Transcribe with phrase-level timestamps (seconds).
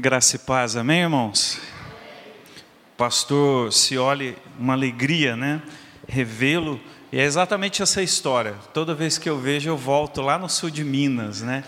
[0.00, 1.60] Graça e paz, amém, irmãos?
[2.96, 5.60] Pastor Cioli, uma alegria, né?
[6.08, 6.80] Revê-lo.
[7.12, 8.54] E é exatamente essa história.
[8.72, 11.64] Toda vez que eu vejo, eu volto lá no sul de Minas, né?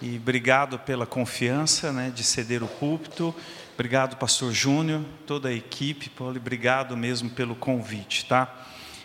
[0.00, 2.12] E obrigado pela confiança, né?
[2.14, 3.34] De ceder o púlpito.
[3.74, 6.08] Obrigado, Pastor Júnior, toda a equipe.
[6.10, 8.54] Paulo, obrigado mesmo pelo convite, tá?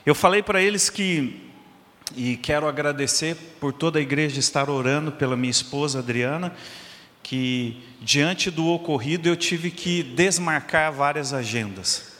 [0.05, 1.43] Eu falei para eles que
[2.15, 6.53] e quero agradecer por toda a igreja estar orando pela minha esposa Adriana
[7.29, 12.11] que diante do ocorrido eu tive que desmarcar várias agendas,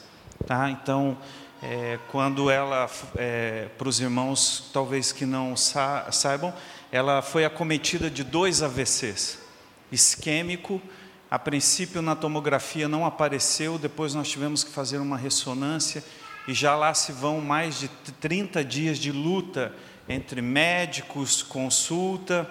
[0.45, 0.70] tá?
[0.70, 1.17] Então,
[1.63, 6.53] é, quando ela, é, para os irmãos talvez que não sa saibam,
[6.91, 9.39] ela foi acometida de dois AVCs,
[9.91, 10.80] isquêmico.
[11.31, 16.03] A princípio na tomografia não apareceu, depois nós tivemos que fazer uma ressonância
[16.47, 17.88] e já lá se vão mais de
[18.21, 19.73] 30 dias de luta
[20.07, 22.47] entre médicos, consulta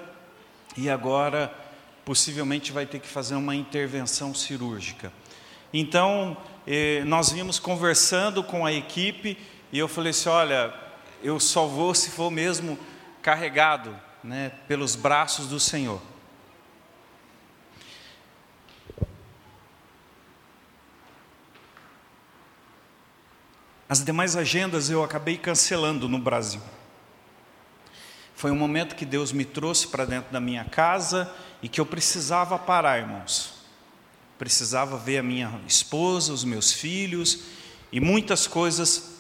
[0.77, 1.68] e agora
[2.09, 5.13] possivelmente vai ter que fazer uma intervenção cirúrgica.
[5.75, 9.37] Então, eh, nós vimos conversando com a equipe
[9.71, 10.73] e eu falei assim: olha,
[11.23, 12.79] eu só vou se for mesmo
[13.21, 16.01] carregado né, pelos braços do Senhor.
[23.87, 26.63] As demais agendas eu acabei cancelando no Brasil.
[28.35, 31.31] Foi um momento que Deus me trouxe para dentro da minha casa
[31.63, 33.55] e que eu precisava parar, irmãos.
[34.39, 37.41] Precisava ver a minha esposa, os meus filhos
[37.91, 39.17] e muitas coisas.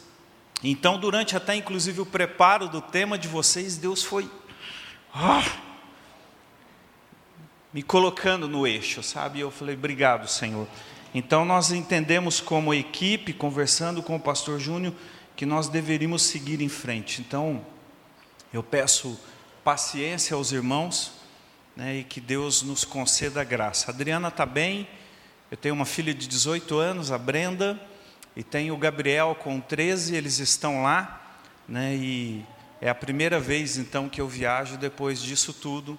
[0.62, 4.30] Então, durante até inclusive o preparo do tema de vocês, Deus foi
[7.72, 9.40] me colocando no eixo, sabe?
[9.40, 10.66] Eu falei, obrigado, Senhor.
[11.14, 14.94] Então, nós entendemos como equipe, conversando com o pastor Júnior,
[15.34, 17.20] que nós deveríamos seguir em frente.
[17.20, 17.64] Então,
[18.52, 19.18] eu peço
[19.64, 21.17] paciência aos irmãos
[21.78, 23.88] né, e que Deus nos conceda graça.
[23.88, 24.88] A Adriana está bem,
[25.48, 27.80] eu tenho uma filha de 18 anos, a Brenda,
[28.34, 31.38] e tenho o Gabriel com 13, eles estão lá,
[31.68, 32.44] né, e
[32.80, 35.96] é a primeira vez então que eu viajo depois disso tudo,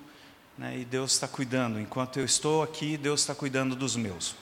[0.57, 1.79] né, e Deus está cuidando.
[1.79, 4.35] Enquanto eu estou aqui, Deus está cuidando dos meus.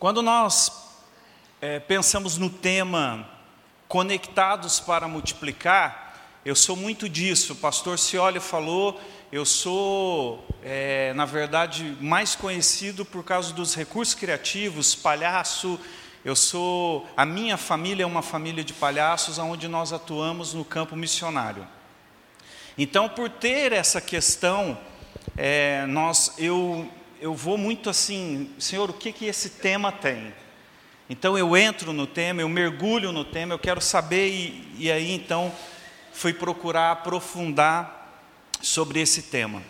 [0.00, 0.72] Quando nós
[1.60, 3.30] é, pensamos no tema
[3.86, 6.04] conectados para multiplicar,
[6.44, 7.54] eu sou muito disso.
[7.54, 9.00] O pastor Cioli falou,
[9.34, 15.76] eu sou, é, na verdade, mais conhecido por causa dos recursos criativos, palhaço.
[16.24, 20.94] Eu sou, a minha família é uma família de palhaços, onde nós atuamos no campo
[20.94, 21.66] missionário.
[22.78, 24.78] Então, por ter essa questão,
[25.36, 26.88] é, nós, eu,
[27.20, 30.32] eu vou muito assim, Senhor, o que que esse tema tem?
[31.10, 35.10] Então eu entro no tema, eu mergulho no tema, eu quero saber e, e aí
[35.10, 35.52] então
[36.12, 38.03] fui procurar aprofundar
[38.64, 39.62] sobre esse tema.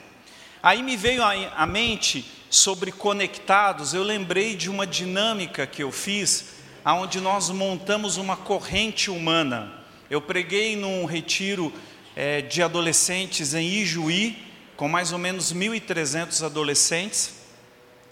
[0.63, 6.55] Aí me veio à mente sobre conectados, eu lembrei de uma dinâmica que eu fiz,
[6.87, 9.85] onde nós montamos uma corrente humana.
[10.09, 11.73] Eu preguei num retiro
[12.15, 14.39] é, de adolescentes em Ijuí,
[14.77, 17.35] com mais ou menos 1.300 adolescentes,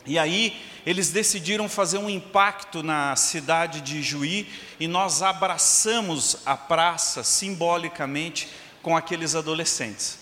[0.04, 4.48] e aí eles decidiram fazer um impacto na cidade de Juí
[4.80, 8.48] e nós abraçamos a praça simbolicamente
[8.82, 10.21] com aqueles adolescentes.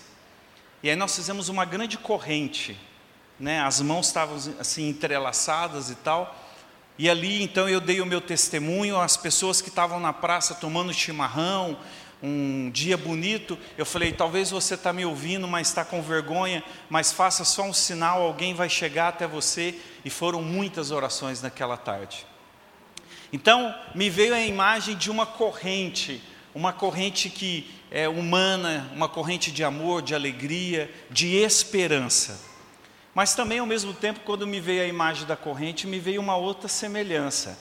[0.83, 2.79] E aí nós fizemos uma grande corrente,
[3.39, 3.61] né?
[3.61, 6.37] As mãos estavam assim entrelaçadas e tal.
[6.99, 10.93] E ali então eu dei o meu testemunho às pessoas que estavam na praça tomando
[10.93, 11.79] chimarrão,
[12.23, 17.13] um dia bonito, eu falei: talvez você está me ouvindo, mas está com vergonha, mas
[17.13, 19.79] faça só um sinal, alguém vai chegar até você.
[20.05, 22.27] E foram muitas orações naquela tarde.
[23.33, 26.23] Então, me veio a imagem de uma corrente,
[26.55, 32.41] uma corrente que é humana, uma corrente de amor, de alegria, de esperança.
[33.15, 36.37] Mas também, ao mesmo tempo, quando me veio a imagem da corrente, me veio uma
[36.37, 37.59] outra semelhança.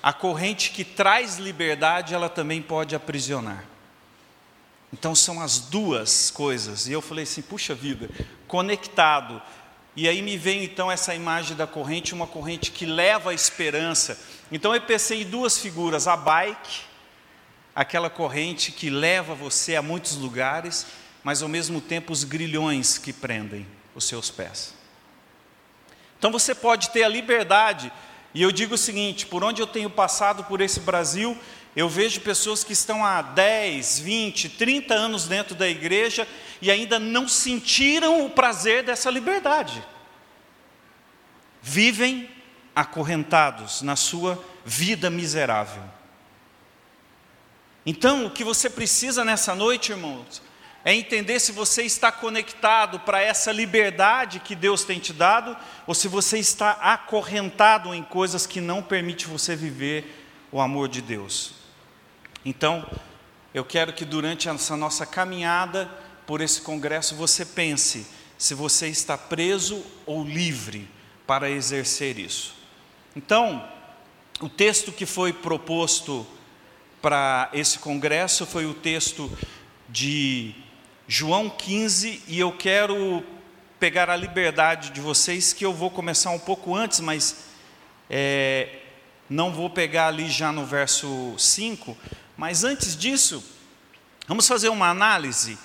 [0.00, 3.64] A corrente que traz liberdade, ela também pode aprisionar.
[4.92, 6.86] Então são as duas coisas.
[6.86, 8.08] E eu falei assim, puxa vida,
[8.46, 9.42] conectado.
[9.96, 14.16] E aí me veio então essa imagem da corrente, uma corrente que leva a esperança.
[14.52, 16.85] Então eu pensei em duas figuras, a bike,
[17.76, 20.86] aquela corrente que leva você a muitos lugares,
[21.22, 24.72] mas ao mesmo tempo os grilhões que prendem os seus pés.
[26.18, 27.92] Então você pode ter a liberdade,
[28.32, 31.36] e eu digo o seguinte: por onde eu tenho passado por esse Brasil,
[31.76, 36.26] eu vejo pessoas que estão há 10, 20, 30 anos dentro da igreja
[36.62, 39.84] e ainda não sentiram o prazer dessa liberdade.
[41.60, 42.30] Vivem
[42.74, 45.95] acorrentados na sua vida miserável.
[47.86, 50.42] Então, o que você precisa nessa noite, irmãos,
[50.84, 55.56] é entender se você está conectado para essa liberdade que Deus tem te dado,
[55.86, 61.00] ou se você está acorrentado em coisas que não permitem você viver o amor de
[61.00, 61.54] Deus.
[62.44, 62.88] Então,
[63.54, 65.90] eu quero que durante essa nossa caminhada
[66.26, 68.06] por esse congresso você pense
[68.36, 70.88] se você está preso ou livre
[71.26, 72.54] para exercer isso.
[73.14, 73.66] Então,
[74.40, 76.26] o texto que foi proposto
[77.06, 79.30] para esse congresso foi o texto
[79.88, 80.52] de
[81.06, 83.22] João 15, e eu quero
[83.78, 87.44] pegar a liberdade de vocês, que eu vou começar um pouco antes, mas
[88.10, 88.80] é,
[89.30, 91.96] não vou pegar ali já no verso 5,
[92.36, 93.40] mas antes disso,
[94.26, 95.56] vamos fazer uma análise.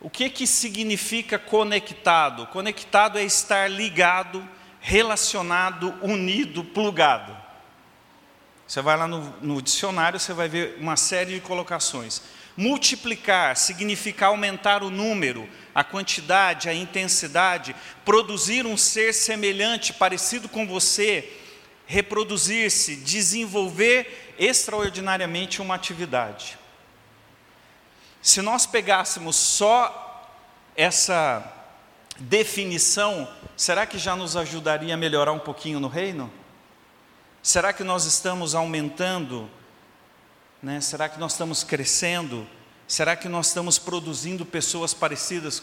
[0.00, 2.46] O que, que significa conectado?
[2.46, 4.42] Conectado é estar ligado,
[4.80, 7.41] relacionado, unido, plugado.
[8.72, 12.22] Você vai lá no, no dicionário, você vai ver uma série de colocações.
[12.56, 20.66] Multiplicar significa aumentar o número, a quantidade, a intensidade, produzir um ser semelhante, parecido com
[20.66, 21.38] você,
[21.84, 26.56] reproduzir-se, desenvolver extraordinariamente uma atividade.
[28.22, 30.34] Se nós pegássemos só
[30.74, 31.44] essa
[32.18, 36.32] definição, será que já nos ajudaria a melhorar um pouquinho no reino?
[37.42, 39.50] Será que nós estamos aumentando
[40.62, 40.80] né?
[40.80, 42.46] Será que nós estamos crescendo?
[42.86, 45.60] Será que nós estamos produzindo pessoas parecidas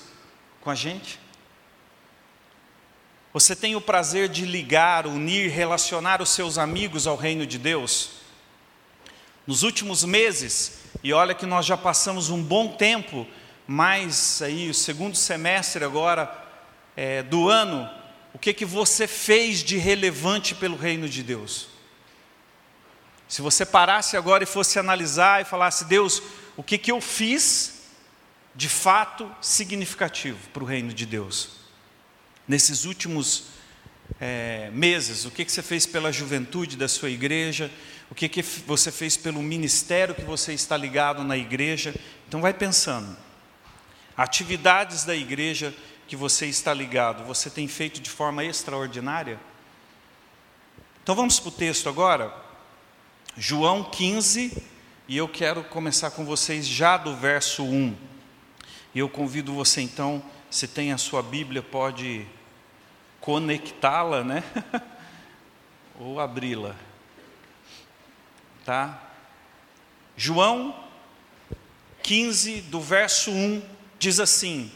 [0.59, 1.19] com a gente?
[3.31, 8.09] Você tem o prazer de ligar, unir, relacionar os seus amigos ao reino de Deus?
[9.47, 13.25] Nos últimos meses, e olha que nós já passamos um bom tempo,
[13.65, 16.29] mais aí o segundo semestre agora
[16.97, 17.89] é, do ano,
[18.33, 21.67] o que que você fez de relevante pelo reino de Deus?
[23.27, 26.21] Se você parasse agora e fosse analisar e falasse, Deus,
[26.57, 27.83] o que, que eu fiz
[28.55, 31.51] de fato significativo para o reino de Deus?
[32.47, 33.43] Nesses últimos
[34.19, 37.71] é, meses, o que, que você fez pela juventude da sua igreja?
[38.09, 41.93] O que, que você fez pelo ministério que você está ligado na igreja?
[42.27, 43.15] Então, vai pensando.
[44.17, 45.73] Atividades da igreja
[46.09, 49.39] que você está ligado, você tem feito de forma extraordinária?
[51.03, 52.35] Então, vamos para o texto agora.
[53.37, 54.59] João 15,
[55.07, 57.95] e eu quero começar com vocês já do verso 1.
[58.95, 62.25] E eu convido você então, se tem a sua Bíblia, pode
[63.21, 64.43] conectá-la, né?
[65.99, 66.75] Ou abri-la.
[68.65, 68.99] Tá?
[70.17, 70.75] João
[72.01, 73.61] 15, do verso 1,
[73.99, 74.71] diz assim: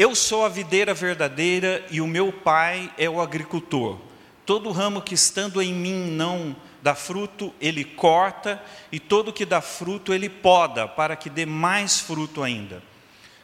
[0.00, 3.98] Eu sou a videira verdadeira e o meu pai é o agricultor.
[4.46, 9.60] Todo ramo que estando em mim não dá fruto, ele corta, e todo que dá
[9.60, 12.82] fruto, ele poda, para que dê mais fruto ainda.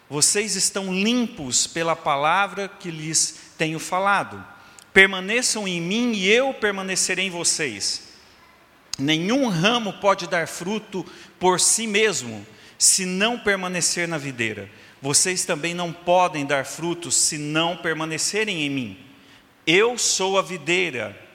[0.08, 4.42] Vocês estão limpos pela palavra que lhes tenho falado.
[4.94, 8.14] Permaneçam em mim e eu permanecerei em vocês.
[8.98, 11.04] Nenhum ramo pode dar fruto
[11.38, 12.46] por si mesmo,
[12.78, 14.70] se não permanecer na videira.
[15.06, 18.98] Vocês também não podem dar frutos se não permanecerem em mim.
[19.64, 21.26] Eu sou a videira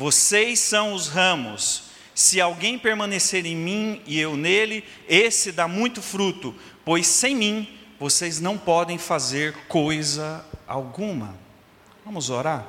[0.00, 1.90] vocês são os ramos.
[2.14, 6.54] Se alguém permanecer em mim e eu nele, esse dá muito fruto,
[6.86, 7.68] pois sem mim
[7.98, 11.36] vocês não podem fazer coisa alguma.
[12.02, 12.66] Vamos orar?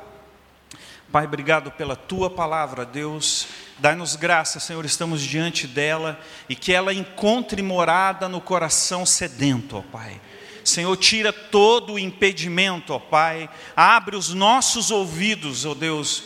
[1.10, 3.48] Pai, obrigado pela tua palavra, Deus.
[3.80, 9.82] Dai-nos graça, Senhor, estamos diante dela e que ela encontre morada no coração sedento, ó
[9.82, 10.20] Pai.
[10.64, 13.50] Senhor, tira todo o impedimento, ó Pai.
[13.76, 16.24] Abre os nossos ouvidos, ó Deus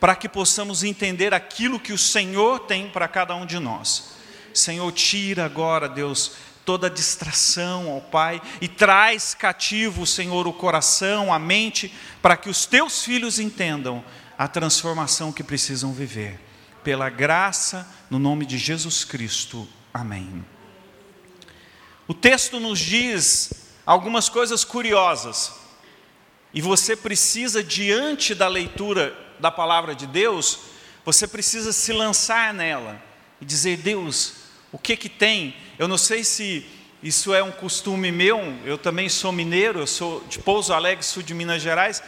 [0.00, 4.16] para que possamos entender aquilo que o Senhor tem para cada um de nós.
[4.54, 6.32] Senhor, tira agora, Deus,
[6.64, 11.92] toda distração, ó Pai, e traz cativo, Senhor, o coração, a mente,
[12.22, 14.04] para que os teus filhos entendam
[14.36, 16.40] a transformação que precisam viver.
[16.84, 19.68] Pela graça, no nome de Jesus Cristo.
[19.92, 20.44] Amém.
[22.06, 25.54] O texto nos diz algumas coisas curiosas,
[26.52, 30.58] e você precisa, diante da leitura da palavra de Deus,
[31.06, 33.02] você precisa se lançar nela
[33.40, 34.34] e dizer: Deus,
[34.70, 35.56] o que que tem?
[35.78, 36.66] Eu não sei se
[37.02, 41.22] isso é um costume meu, eu também sou mineiro, eu sou de Pouso Alegre, sul
[41.22, 42.02] de Minas Gerais,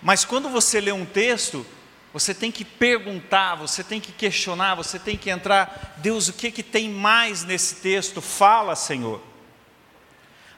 [0.00, 1.66] mas quando você lê um texto,
[2.14, 6.50] você tem que perguntar, você tem que questionar, você tem que entrar, Deus, o que
[6.50, 8.22] que tem mais nesse texto?
[8.22, 9.29] Fala, Senhor.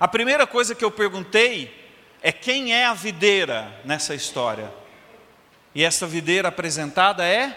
[0.03, 1.73] A primeira coisa que eu perguntei
[2.21, 4.69] é quem é a videira nessa história?
[5.73, 7.57] E essa videira apresentada é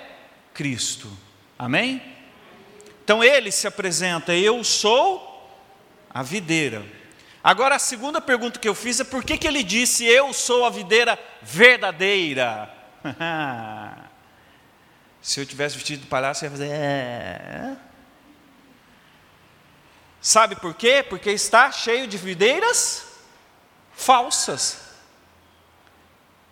[0.53, 1.11] Cristo.
[1.57, 1.99] Amém?
[3.03, 5.57] Então ele se apresenta, eu sou
[6.07, 6.85] a videira.
[7.43, 10.65] Agora, a segunda pergunta que eu fiz é por que, que ele disse: Eu sou
[10.65, 12.71] a videira verdadeira?
[15.19, 17.84] Se eu tivesse vestido de palhaço, eu ia fazer.
[20.25, 21.05] Sabe por quê?
[21.07, 23.05] Porque está cheio de videiras
[23.93, 24.79] falsas.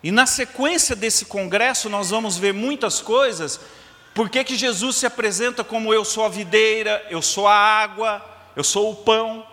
[0.04, 3.60] E na sequência desse congresso, nós vamos ver muitas coisas.
[4.14, 8.24] Por que, que Jesus se apresenta como eu sou a videira, eu sou a água,
[8.56, 9.48] eu sou o pão?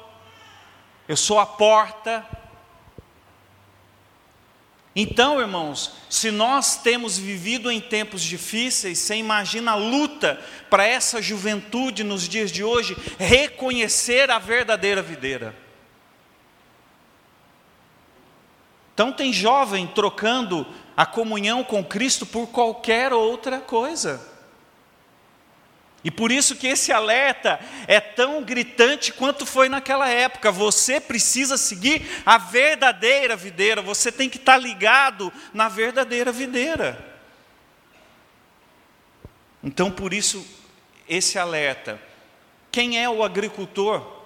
[1.11, 2.25] eu sou a porta.
[4.95, 11.23] Então, irmãos, se nós temos vivido em tempos difíceis, você imagina a luta para essa
[11.23, 15.55] juventude nos dias de hoje reconhecer a verdadeira videira.
[18.93, 20.67] Então, tem jovem trocando
[20.97, 24.30] a comunhão com Cristo por qualquer outra coisa.
[26.03, 30.51] E por isso que esse alerta é tão gritante quanto foi naquela época.
[30.51, 37.07] Você precisa seguir a verdadeira videira, você tem que estar ligado na verdadeira videira.
[39.63, 40.47] Então, por isso,
[41.07, 42.01] esse alerta.
[42.73, 44.21] Quem é o agricultor?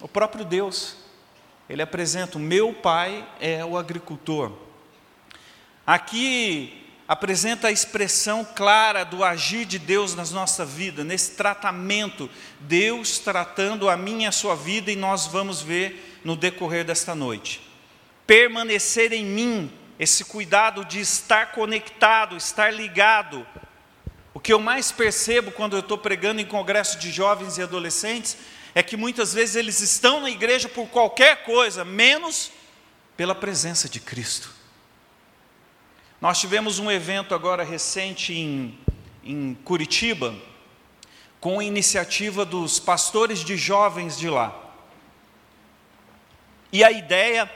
[0.00, 0.96] O próprio Deus.
[1.68, 4.52] Ele apresenta: o meu pai é o agricultor.
[5.84, 12.28] Aqui apresenta a expressão clara do agir de Deus na nossa vida, nesse tratamento,
[12.60, 17.14] Deus tratando a minha e a sua vida, e nós vamos ver no decorrer desta
[17.14, 17.62] noite.
[18.26, 23.46] Permanecer em mim, esse cuidado de estar conectado, estar ligado.
[24.34, 28.36] O que eu mais percebo quando eu estou pregando em congresso de jovens e adolescentes
[28.74, 32.50] é que muitas vezes eles estão na igreja por qualquer coisa, menos
[33.16, 34.57] pela presença de Cristo.
[36.20, 38.76] Nós tivemos um evento agora recente em,
[39.22, 40.34] em Curitiba,
[41.38, 44.52] com a iniciativa dos pastores de jovens de lá.
[46.72, 47.48] E a ideia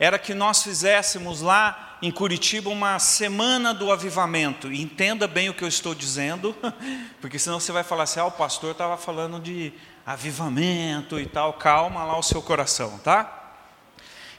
[0.00, 4.72] era que nós fizéssemos lá em Curitiba uma semana do avivamento.
[4.72, 6.56] Entenda bem o que eu estou dizendo,
[7.20, 9.72] porque senão você vai falar assim: ah, o pastor estava falando de
[10.04, 11.52] avivamento e tal.
[11.52, 13.47] Calma lá o seu coração, tá?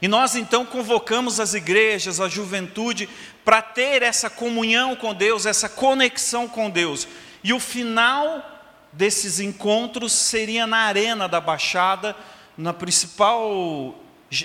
[0.02, 3.08] E nós então convocamos as igrejas, a juventude,
[3.44, 7.06] para ter essa comunhão com Deus, essa conexão com Deus.
[7.44, 8.44] E o final
[8.92, 12.16] desses encontros seria na Arena da Baixada,
[12.56, 13.94] na principal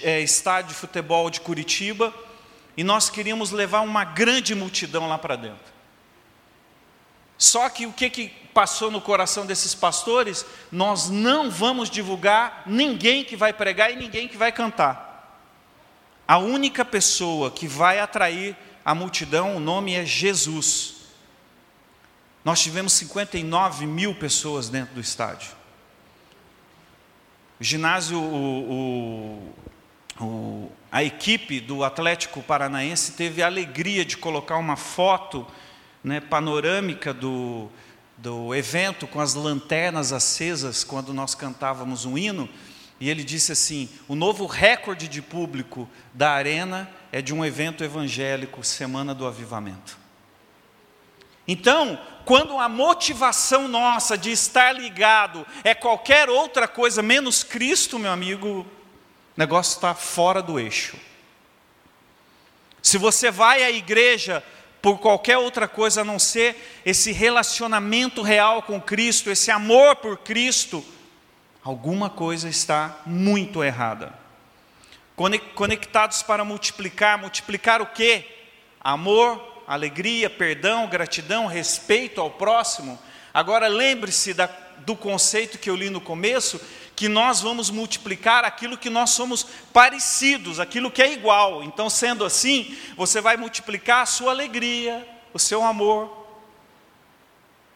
[0.04, 2.14] é, estádio de futebol de Curitiba,
[2.78, 5.74] e nós queríamos levar uma grande multidão lá para dentro.
[7.38, 10.46] Só que o que, que passou no coração desses pastores?
[10.72, 15.15] Nós não vamos divulgar ninguém que vai pregar e ninguém que vai cantar.
[16.28, 20.96] A única pessoa que vai atrair a multidão, o nome é Jesus.
[22.44, 25.52] Nós tivemos 59 mil pessoas dentro do estádio.
[27.60, 29.54] O ginásio, o,
[30.20, 35.46] o, o, a equipe do Atlético Paranaense teve a alegria de colocar uma foto
[36.04, 37.70] né, panorâmica do,
[38.18, 42.50] do evento com as lanternas acesas quando nós cantávamos um hino.
[43.00, 47.84] E ele disse assim: o novo recorde de público da arena é de um evento
[47.84, 49.98] evangélico, Semana do Avivamento.
[51.48, 58.12] Então, quando a motivação nossa de estar ligado é qualquer outra coisa menos Cristo, meu
[58.12, 58.66] amigo, o
[59.38, 60.98] negócio está fora do eixo.
[62.82, 64.44] Se você vai à igreja
[64.82, 70.20] por qualquer outra coisa a não ser esse relacionamento real com Cristo, esse amor por
[70.20, 70.86] Cristo,
[71.66, 74.14] alguma coisa está muito errada.
[75.56, 78.24] Conectados para multiplicar, multiplicar o quê?
[78.80, 83.00] Amor, alegria, perdão, gratidão, respeito ao próximo.
[83.34, 84.36] Agora lembre-se
[84.86, 86.62] do conceito que eu li no começo,
[86.96, 89.44] que nós vamos multiplicar aquilo que nós somos
[89.74, 91.64] parecidos, aquilo que é igual.
[91.64, 96.28] Então, sendo assim, você vai multiplicar a sua alegria, o seu amor.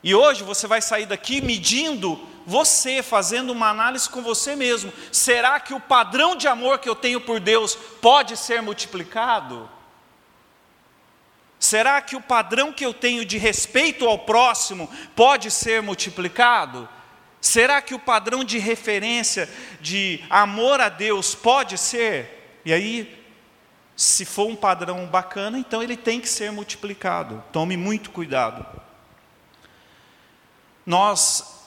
[0.04, 4.92] E hoje você vai sair daqui medindo você fazendo uma análise com você mesmo.
[5.12, 9.70] Será que o padrão de amor que eu tenho por Deus pode ser multiplicado?
[11.60, 16.90] Será que o padrão que eu tenho de respeito ao próximo pode ser multiplicado?
[17.40, 19.48] Será que o padrão de referência
[19.80, 22.62] de amor a Deus pode ser?
[22.66, 23.24] E aí,
[23.96, 27.44] se for um padrão bacana, então ele tem que ser multiplicado.
[27.52, 28.66] Tome muito cuidado.
[30.84, 31.59] Nós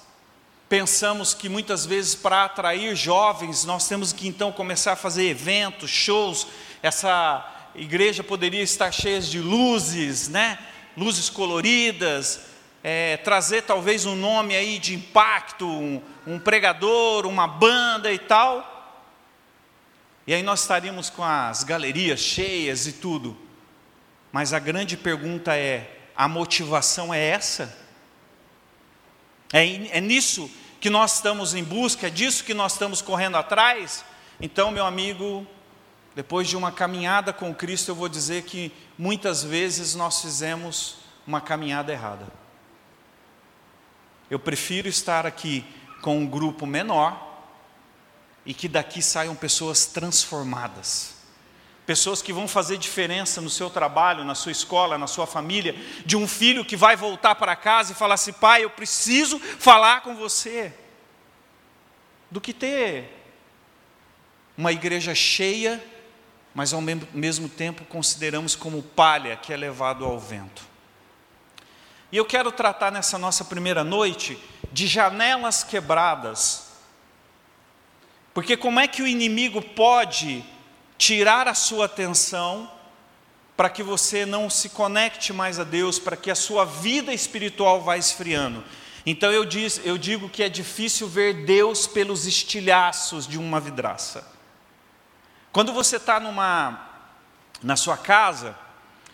[0.72, 5.90] pensamos que muitas vezes para atrair jovens, nós temos que então começar a fazer eventos,
[5.90, 6.46] shows.
[6.82, 10.58] Essa igreja poderia estar cheia de luzes, né?
[10.96, 12.40] Luzes coloridas,
[12.82, 19.04] é, trazer talvez um nome aí de impacto, um, um pregador, uma banda e tal.
[20.26, 23.36] E aí nós estaríamos com as galerias cheias e tudo.
[24.32, 27.78] Mas a grande pergunta é: a motivação é essa?
[29.52, 30.50] É, é nisso
[30.82, 34.04] que nós estamos em busca, é disso que nós estamos correndo atrás?
[34.40, 35.46] Então, meu amigo,
[36.12, 41.40] depois de uma caminhada com Cristo, eu vou dizer que muitas vezes nós fizemos uma
[41.40, 42.26] caminhada errada.
[44.28, 45.64] Eu prefiro estar aqui
[46.02, 47.30] com um grupo menor
[48.44, 51.14] e que daqui saiam pessoas transformadas.
[51.84, 55.74] Pessoas que vão fazer diferença no seu trabalho, na sua escola, na sua família,
[56.06, 60.02] de um filho que vai voltar para casa e falar assim: pai, eu preciso falar
[60.02, 60.72] com você.
[62.30, 63.18] Do que ter
[64.56, 65.82] uma igreja cheia,
[66.54, 70.62] mas ao mesmo tempo consideramos como palha que é levado ao vento.
[72.10, 74.38] E eu quero tratar nessa nossa primeira noite
[74.70, 76.72] de janelas quebradas
[78.34, 80.44] porque como é que o inimigo pode
[80.98, 82.70] tirar a sua atenção
[83.56, 87.80] para que você não se conecte mais a Deus, para que a sua vida espiritual
[87.82, 88.64] vá esfriando?
[89.04, 94.26] Então eu, diz, eu digo que é difícil ver Deus pelos estilhaços de uma vidraça.
[95.52, 96.88] Quando você está numa
[97.62, 98.56] na sua casa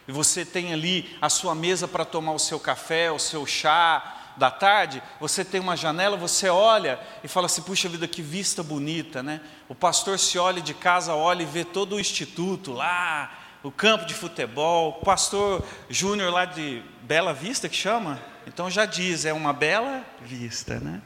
[0.07, 4.18] e você tem ali a sua mesa para tomar o seu café, o seu chá,
[4.39, 8.63] da tarde, você tem uma janela, você olha e fala assim: puxa vida, que vista
[8.63, 9.41] bonita, né?
[9.69, 13.31] O pastor se olha de casa, olha e vê todo o instituto lá,
[13.63, 18.19] o campo de futebol, o pastor Júnior lá de Bela Vista, que chama?
[18.47, 21.03] Então já diz, é uma bela vista, né?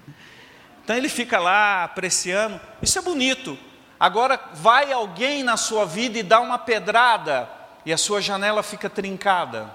[0.84, 3.58] Então ele fica lá apreciando, isso é bonito.
[3.98, 7.48] Agora vai alguém na sua vida e dá uma pedrada
[7.86, 9.70] e a sua janela fica trincada.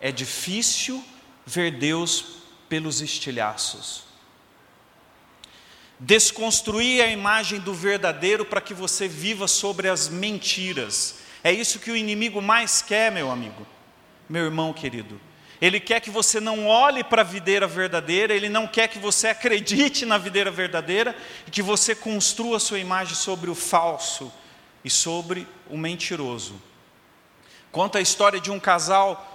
[0.00, 1.04] É difícil
[1.46, 2.39] ver Deus
[2.70, 4.04] pelos estilhaços.
[5.98, 11.16] Desconstruir a imagem do verdadeiro para que você viva sobre as mentiras.
[11.44, 13.66] É isso que o inimigo mais quer, meu amigo,
[14.26, 15.20] meu irmão querido.
[15.60, 19.28] Ele quer que você não olhe para a videira verdadeira, ele não quer que você
[19.28, 21.14] acredite na videira verdadeira
[21.46, 24.32] e que você construa sua imagem sobre o falso
[24.82, 26.54] e sobre o mentiroso.
[27.70, 29.29] Conta a história de um casal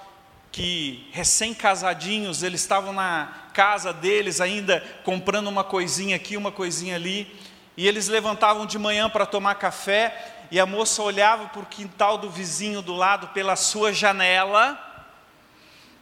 [0.55, 7.29] que recém-casadinhos, eles estavam na casa deles ainda comprando uma coisinha aqui, uma coisinha ali,
[7.75, 12.17] e eles levantavam de manhã para tomar café, e a moça olhava para o quintal
[12.17, 14.79] do vizinho do lado pela sua janela,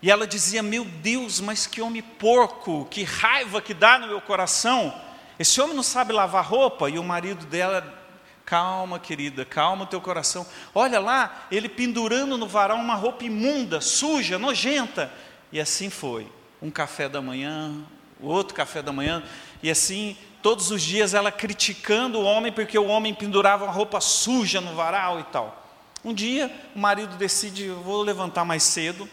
[0.03, 4.21] e ela dizia: Meu Deus, mas que homem porco, que raiva que dá no meu
[4.21, 4.93] coração.
[5.39, 8.02] Esse homem não sabe lavar roupa, e o marido dela
[8.45, 10.45] Calma, querida, calma o teu coração.
[10.75, 15.12] Olha lá, ele pendurando no varal uma roupa imunda, suja, nojenta.
[15.51, 16.27] E assim foi.
[16.62, 17.73] Um café da manhã,
[18.19, 19.23] outro café da manhã,
[19.62, 24.01] e assim todos os dias ela criticando o homem porque o homem pendurava uma roupa
[24.01, 25.63] suja no varal e tal.
[26.03, 29.10] Um dia o marido decide, vou levantar mais cedo,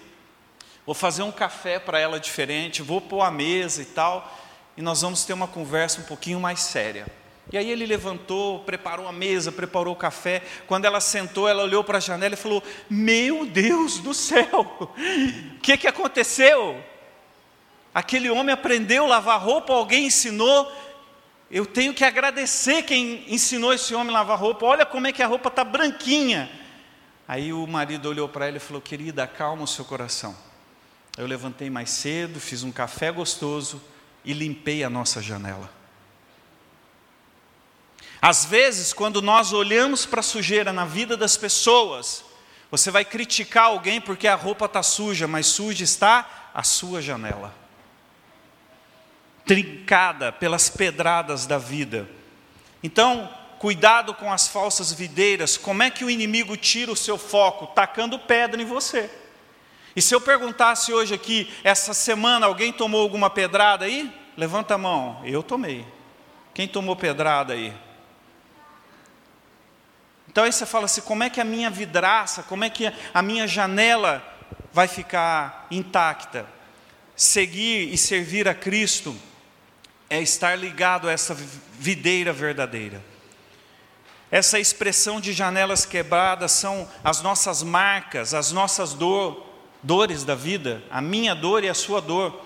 [0.84, 4.36] vou fazer um café para ela diferente, vou pôr a mesa e tal,
[4.76, 7.06] e nós vamos ter uma conversa um pouquinho mais séria.
[7.52, 10.42] E aí ele levantou, preparou a mesa, preparou o café.
[10.68, 14.88] Quando ela sentou, ela olhou para a janela e falou: Meu Deus do céu,
[15.56, 16.80] o que, que aconteceu?
[17.92, 20.70] Aquele homem aprendeu a lavar roupa, alguém ensinou.
[21.50, 24.64] Eu tenho que agradecer quem ensinou esse homem a lavar roupa.
[24.66, 26.48] Olha como é que a roupa está branquinha.
[27.26, 30.36] Aí o marido olhou para ela e falou: Querida, acalma o seu coração.
[31.18, 33.82] Eu levantei mais cedo, fiz um café gostoso
[34.24, 35.79] e limpei a nossa janela.
[38.20, 42.24] Às vezes, quando nós olhamos para a sujeira na vida das pessoas,
[42.70, 47.60] você vai criticar alguém porque a roupa está suja, mas suja está a sua janela
[49.50, 52.08] trincada pelas pedradas da vida.
[52.84, 53.28] Então,
[53.58, 55.56] cuidado com as falsas videiras.
[55.56, 57.66] Como é que o inimigo tira o seu foco?
[57.66, 59.10] Tacando pedra em você.
[59.96, 64.08] E se eu perguntasse hoje aqui, essa semana, alguém tomou alguma pedrada aí?
[64.36, 65.20] Levanta a mão.
[65.24, 65.84] Eu tomei.
[66.54, 67.74] Quem tomou pedrada aí?
[70.30, 73.20] Então aí você fala assim: como é que a minha vidraça, como é que a
[73.20, 74.24] minha janela
[74.72, 76.46] vai ficar intacta?
[77.16, 79.14] Seguir e servir a Cristo
[80.08, 83.02] é estar ligado a essa videira verdadeira.
[84.30, 89.44] Essa expressão de janelas quebradas são as nossas marcas, as nossas dor,
[89.82, 92.40] dores da vida, a minha dor e a sua dor.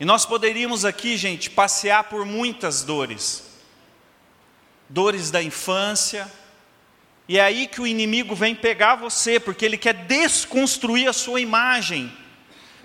[0.00, 3.44] E nós poderíamos aqui, gente, passear por muitas dores.
[4.88, 6.26] Dores da infância,
[7.28, 11.42] e é aí que o inimigo vem pegar você, porque ele quer desconstruir a sua
[11.42, 12.10] imagem,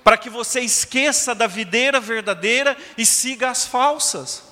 [0.03, 4.43] para que você esqueça da videira verdadeira e siga as falsas.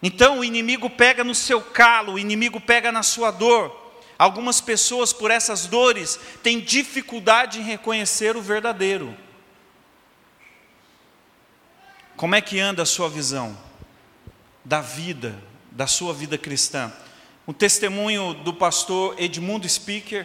[0.00, 3.78] Então o inimigo pega no seu calo, o inimigo pega na sua dor.
[4.16, 9.16] Algumas pessoas, por essas dores, têm dificuldade em reconhecer o verdadeiro.
[12.16, 13.58] Como é que anda a sua visão
[14.64, 16.92] da vida, da sua vida cristã?
[17.50, 20.24] Um testemunho do pastor Edmundo Speaker,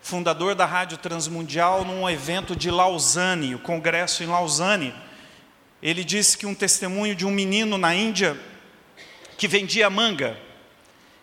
[0.00, 4.92] fundador da Rádio Transmundial, num evento de Lausanne, o congresso em Lausanne.
[5.80, 8.36] Ele disse que um testemunho de um menino na Índia
[9.36, 10.36] que vendia manga,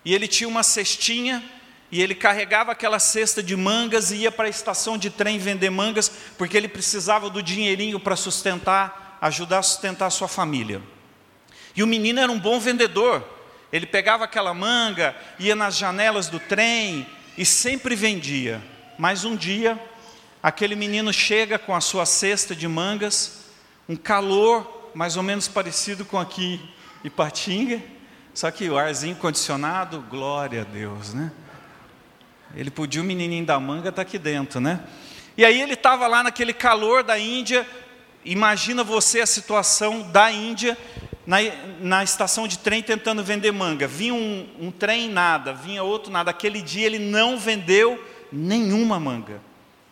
[0.06, 1.44] e ele tinha uma cestinha
[1.92, 5.70] e ele carregava aquela cesta de mangas e ia para a estação de trem vender
[5.70, 10.82] mangas, porque ele precisava do dinheirinho para sustentar, ajudar a sustentar a sua família.
[11.76, 13.35] E o menino era um bom vendedor.
[13.76, 17.06] Ele pegava aquela manga, ia nas janelas do trem
[17.38, 18.64] e sempre vendia.
[18.98, 19.78] Mas um dia,
[20.42, 23.50] aquele menino chega com a sua cesta de mangas,
[23.90, 27.84] um calor mais ou menos parecido com aqui em Patinga,
[28.34, 31.30] só que o arzinho condicionado, glória a Deus, né?
[32.56, 34.80] Ele podia o menininho da manga estar tá aqui dentro, né?
[35.36, 37.68] E aí ele estava lá naquele calor da Índia.
[38.24, 40.78] Imagina você a situação da Índia
[41.26, 41.38] na,
[41.80, 43.88] na estação de trem tentando vender manga.
[43.88, 46.32] Vinha um, um trem nada, vinha outro nada.
[46.32, 49.42] Aquele dia ele não vendeu nenhuma manga.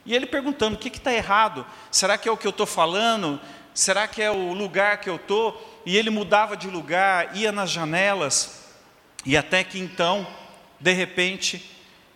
[0.06, 1.66] E ele perguntando: o que está errado?
[1.92, 3.40] Será que é o que eu estou falando?
[3.74, 5.82] Será que é o lugar que eu estou?
[5.86, 8.70] E ele mudava de lugar, ia nas janelas,
[9.26, 10.28] e até que então,
[10.80, 11.74] de repente,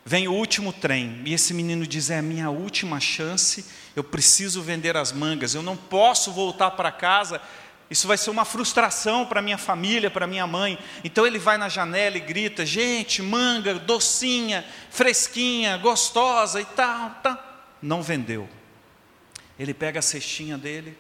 [0.10, 4.62] Vem o último trem, e esse menino diz: É a minha última chance, eu preciso
[4.62, 7.42] vender as mangas, eu não posso voltar para casa,
[7.90, 10.78] isso vai ser uma frustração para minha família, para minha mãe.
[11.04, 17.64] Então ele vai na janela e grita: Gente, manga, docinha, fresquinha, gostosa e tal, tá.
[17.82, 18.50] Não vendeu.
[19.58, 20.98] Ele pega a cestinha dele,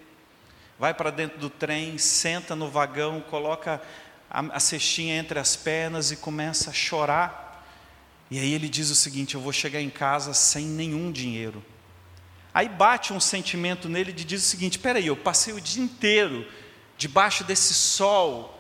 [0.80, 3.82] vai para dentro do trem, senta no vagão, coloca
[4.30, 7.48] a, a cestinha entre as pernas e começa a chorar
[8.30, 11.64] e aí ele diz o seguinte: Eu vou chegar em casa sem nenhum dinheiro.
[12.54, 15.84] Aí bate um sentimento nele de diz o seguinte: Espera aí, eu passei o dia
[15.84, 16.46] inteiro
[16.98, 18.54] debaixo desse sol,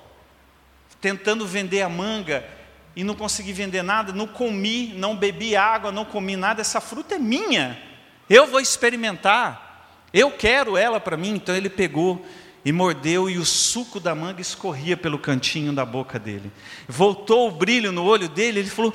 [1.01, 2.47] tentando vender a manga
[2.95, 7.15] e não consegui vender nada, não comi, não bebi água, não comi nada, essa fruta
[7.15, 7.81] é minha,
[8.29, 9.67] eu vou experimentar,
[10.13, 11.35] eu quero ela para mim.
[11.35, 12.25] Então ele pegou
[12.65, 16.51] e mordeu, e o suco da manga escorria pelo cantinho da boca dele.
[16.87, 18.93] Voltou o brilho no olho dele, ele falou: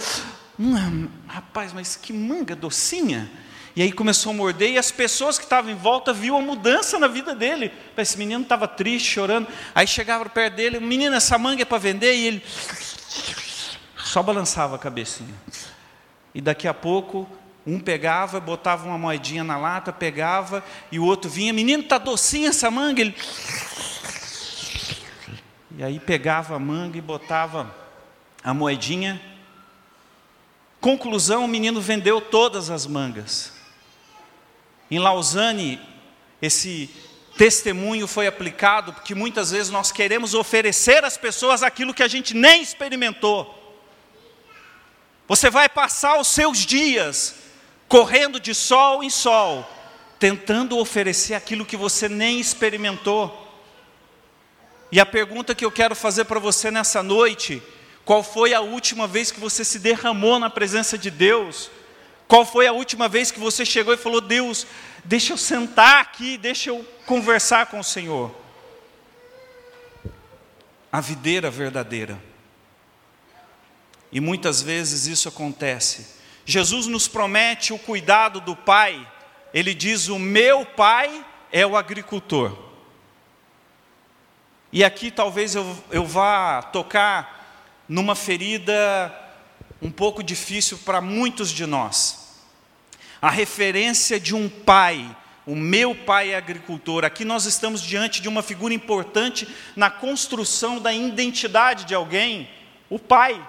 [0.59, 3.31] Hum, rapaz, mas que manga docinha.
[3.75, 6.99] E aí começou a morder, e as pessoas que estavam em volta viu a mudança
[6.99, 7.73] na vida dele.
[7.97, 9.49] Esse menino estava triste, chorando.
[9.75, 12.43] Aí chegava perto dele, menino, essa manga é para vender, e ele
[13.97, 15.35] só balançava a cabecinha.
[16.35, 17.29] E daqui a pouco,
[17.67, 22.51] um pegava, botava uma moedinha na lata, pegava, e o outro vinha, menino, está docinha
[22.51, 23.01] essa manga.
[23.01, 23.15] Ele...
[25.79, 27.75] E aí pegava a manga e botava
[28.45, 29.21] a moedinha
[30.83, 33.53] Conclusão: o menino vendeu todas as mangas.
[34.92, 35.81] Em Lausanne,
[36.42, 36.90] esse
[37.38, 42.35] testemunho foi aplicado, porque muitas vezes nós queremos oferecer às pessoas aquilo que a gente
[42.35, 43.81] nem experimentou.
[45.26, 47.37] Você vai passar os seus dias
[47.88, 49.66] correndo de sol em sol,
[50.18, 53.50] tentando oferecer aquilo que você nem experimentou.
[54.92, 57.62] E a pergunta que eu quero fazer para você nessa noite
[58.05, 61.70] qual foi a última vez que você se derramou na presença de Deus?
[62.33, 64.66] Qual foi a última vez que você chegou e falou: Deus,
[65.05, 68.35] deixa eu sentar aqui, deixa eu conversar com o Senhor?
[70.90, 72.18] A videira verdadeira.
[74.11, 76.16] E muitas vezes isso acontece.
[76.47, 79.07] Jesus nos promete o cuidado do Pai.
[79.53, 82.57] Ele diz: O meu Pai é o agricultor.
[84.73, 89.14] E aqui talvez eu, eu vá tocar numa ferida
[89.83, 92.22] um pouco difícil para muitos de nós.
[93.23, 97.05] A referência de um pai, o meu pai é agricultor.
[97.05, 102.51] Aqui nós estamos diante de uma figura importante na construção da identidade de alguém,
[102.91, 103.35] o pai.
[103.35, 103.47] O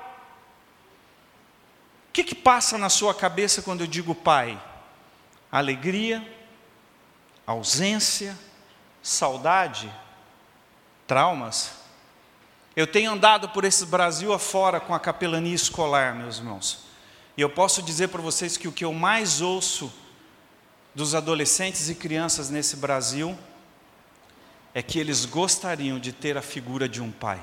[2.13, 4.61] que, que passa na sua cabeça quando eu digo pai?
[5.51, 6.23] Alegria,
[7.47, 8.37] ausência,
[9.01, 9.91] saudade,
[11.07, 11.71] traumas?
[12.75, 16.92] Eu tenho andado por esse Brasil afora com a capelania escolar, meus irmãos.
[17.35, 19.91] E eu posso dizer para vocês que o que eu mais ouço
[20.93, 23.37] dos adolescentes e crianças nesse Brasil
[24.73, 27.41] é que eles gostariam de ter a figura de um pai.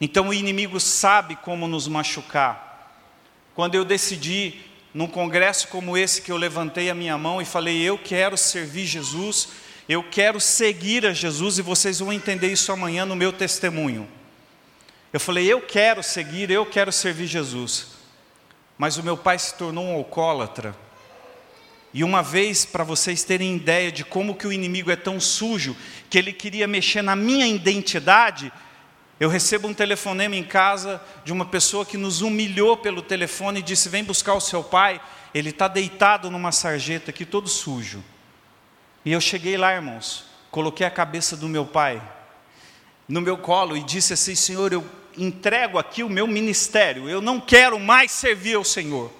[0.00, 2.94] Então o inimigo sabe como nos machucar.
[3.54, 4.60] Quando eu decidi,
[4.94, 8.86] num congresso como esse, que eu levantei a minha mão e falei: Eu quero servir
[8.86, 9.48] Jesus
[9.88, 14.06] eu quero seguir a Jesus e vocês vão entender isso amanhã no meu testemunho.
[15.12, 17.88] Eu falei, eu quero seguir, eu quero servir Jesus.
[18.76, 20.76] Mas o meu pai se tornou um alcoólatra.
[21.94, 25.74] E uma vez, para vocês terem ideia de como que o inimigo é tão sujo,
[26.10, 28.52] que ele queria mexer na minha identidade,
[29.18, 33.62] eu recebo um telefonema em casa de uma pessoa que nos humilhou pelo telefone e
[33.62, 35.00] disse: Vem buscar o seu pai,
[35.34, 38.04] ele está deitado numa sarjeta aqui, todo sujo.
[39.04, 42.00] E eu cheguei lá, irmãos, coloquei a cabeça do meu pai
[43.08, 44.84] no meu colo e disse assim: Senhor, eu
[45.18, 49.12] entrego aqui o meu ministério, eu não quero mais servir ao Senhor.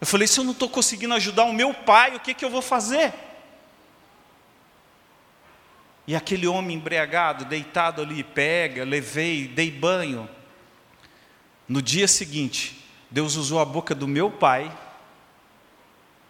[0.00, 2.50] Eu falei: se eu não estou conseguindo ajudar o meu pai, o que, que eu
[2.50, 3.12] vou fazer?
[6.06, 10.28] E aquele homem embriagado, deitado ali, pega, levei, dei banho.
[11.68, 14.76] No dia seguinte, Deus usou a boca do meu pai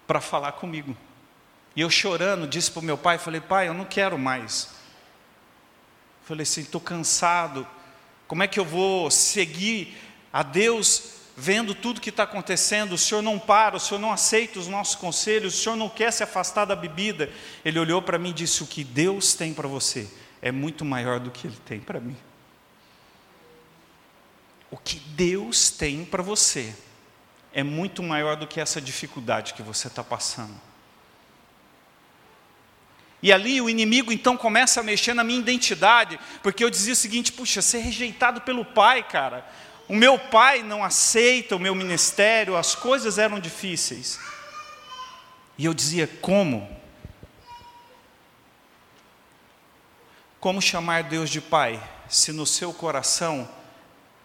[0.07, 0.96] para falar comigo.
[1.75, 4.80] E eu chorando, disse para o meu pai, falei, pai, eu não quero mais.
[6.31, 7.66] Falei assim, estou cansado.
[8.29, 9.99] Como é que eu vou seguir
[10.33, 12.93] a Deus vendo tudo que está acontecendo?
[12.93, 16.12] O Senhor não para, o Senhor não aceita os nossos conselhos, o Senhor não quer
[16.12, 17.33] se afastar da bebida.
[17.64, 20.09] Ele olhou para mim e disse: O que Deus tem para você
[20.40, 22.16] é muito maior do que Ele tem para mim.
[24.71, 26.73] O que Deus tem para você
[27.53, 30.55] é muito maior do que essa dificuldade que você está passando.
[33.22, 36.96] E ali o inimigo então começa a mexer na minha identidade, porque eu dizia o
[36.96, 39.44] seguinte: puxa, ser rejeitado pelo pai, cara.
[39.88, 44.18] O meu pai não aceita o meu ministério, as coisas eram difíceis.
[45.59, 46.80] E eu dizia: como?
[50.38, 53.46] Como chamar Deus de pai, se no seu coração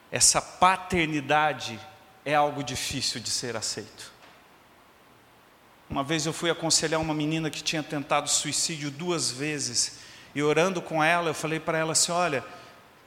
[0.09, 1.77] essa paternidade
[2.23, 4.14] é algo difícil de ser aceito?
[5.89, 9.99] Uma vez eu fui aconselhar uma menina que tinha tentado suicídio duas vezes,
[10.33, 12.43] e orando com ela, eu falei para ela assim: olha,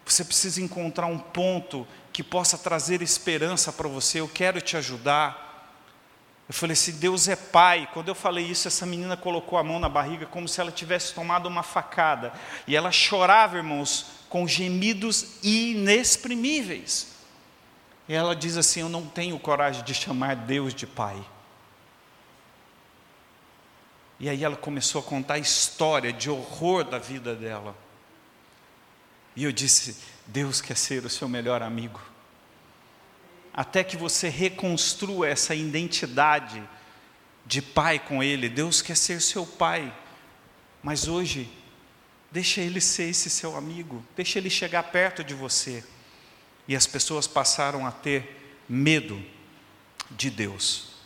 [0.04, 5.46] você precisa encontrar um ponto que possa trazer esperança para você, eu quero te ajudar.
[6.48, 7.88] Eu falei assim: Deus é pai.
[7.92, 11.12] Quando eu falei isso, essa menina colocou a mão na barriga como se ela tivesse
[11.12, 12.32] tomado uma facada,
[12.66, 17.08] e ela chorava, irmãos, com gemidos inexprimíveis.
[18.08, 21.22] E ela diz assim: Eu não tenho coragem de chamar Deus de pai.
[24.20, 27.76] E aí ela começou a contar a história de horror da vida dela.
[29.36, 32.00] E eu disse: Deus quer ser o seu melhor amigo.
[33.52, 36.62] Até que você reconstrua essa identidade
[37.46, 39.92] de pai com Ele, Deus quer ser seu pai.
[40.82, 41.50] Mas hoje,
[42.30, 45.84] deixa Ele ser esse seu amigo, deixa Ele chegar perto de você.
[46.66, 49.20] E as pessoas passaram a ter medo
[50.10, 50.97] de Deus.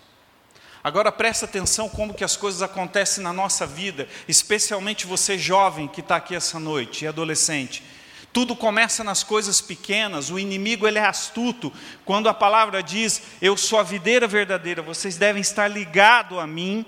[0.84, 6.00] Agora presta atenção como que as coisas acontecem na nossa vida, especialmente você jovem que
[6.00, 7.84] está aqui essa noite e adolescente.
[8.32, 11.72] Tudo começa nas coisas pequenas, o inimigo ele é astuto.
[12.04, 16.84] Quando a palavra diz, eu sou a videira verdadeira, vocês devem estar ligados a mim.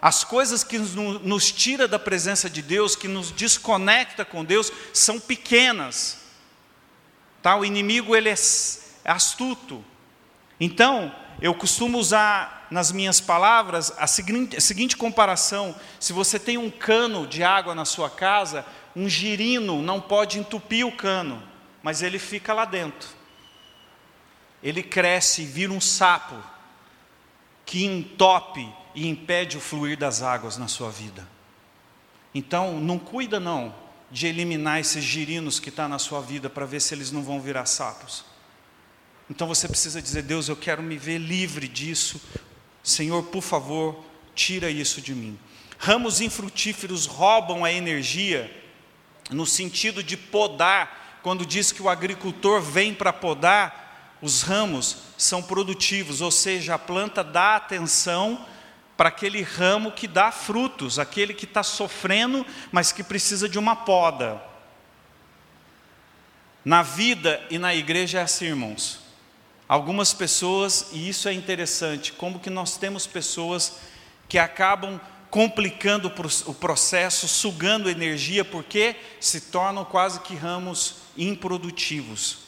[0.00, 5.18] As coisas que nos tira da presença de Deus, que nos desconecta com Deus, são
[5.18, 6.20] pequenas.
[7.42, 7.56] Tá?
[7.56, 8.36] O inimigo ele é
[9.04, 9.84] astuto.
[10.60, 16.56] Então, eu costumo usar nas minhas palavras a seguinte, a seguinte comparação: se você tem
[16.58, 21.42] um cano de água na sua casa, um girino não pode entupir o cano,
[21.82, 23.08] mas ele fica lá dentro.
[24.62, 26.36] Ele cresce e vira um sapo
[27.66, 31.26] que entope e impede o fluir das águas na sua vida.
[32.34, 33.74] Então, não cuida não
[34.10, 37.22] de eliminar esses girinos que estão tá na sua vida para ver se eles não
[37.22, 38.24] vão virar sapos.
[39.28, 42.20] Então você precisa dizer: Deus, eu quero me ver livre disso.
[42.82, 45.38] Senhor, por favor, tira isso de mim.
[45.78, 48.50] Ramos infrutíferos roubam a energia,
[49.30, 55.42] no sentido de podar, quando diz que o agricultor vem para podar, os ramos são
[55.42, 58.46] produtivos, ou seja, a planta dá atenção
[58.96, 63.74] para aquele ramo que dá frutos, aquele que está sofrendo, mas que precisa de uma
[63.74, 64.40] poda.
[66.64, 69.03] Na vida e na igreja é assim, irmãos.
[69.68, 73.78] Algumas pessoas, e isso é interessante, como que nós temos pessoas
[74.28, 75.00] que acabam
[75.30, 76.12] complicando
[76.46, 82.44] o processo, sugando energia, porque se tornam quase que ramos improdutivos.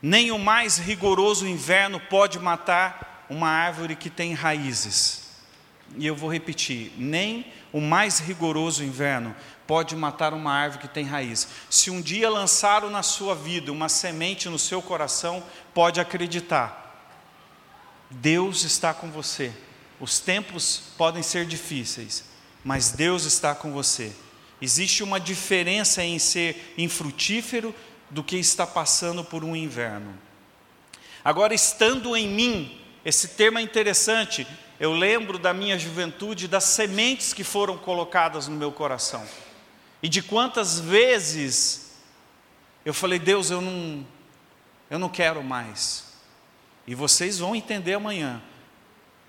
[0.00, 5.28] Nem o mais rigoroso inverno pode matar uma árvore que tem raízes.
[5.96, 9.34] E eu vou repetir: nem o mais rigoroso inverno
[9.68, 11.46] pode matar uma árvore que tem raiz.
[11.68, 17.06] Se um dia lançaram na sua vida uma semente no seu coração, pode acreditar.
[18.10, 19.52] Deus está com você.
[20.00, 22.24] os tempos podem ser difíceis,
[22.64, 24.10] mas Deus está com você.
[24.62, 27.74] Existe uma diferença em ser infrutífero
[28.08, 30.18] do que está passando por um inverno.
[31.22, 34.46] Agora, estando em mim, esse termo é interessante.
[34.80, 39.26] Eu lembro da minha juventude, das sementes que foram colocadas no meu coração.
[40.02, 41.88] E de quantas vezes
[42.84, 44.06] eu falei, Deus, eu não,
[44.90, 46.04] eu não quero mais.
[46.86, 48.40] E vocês vão entender amanhã.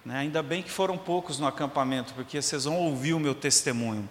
[0.05, 0.19] Né?
[0.19, 4.07] Ainda bem que foram poucos no acampamento, porque vocês vão ouvir o meu testemunho.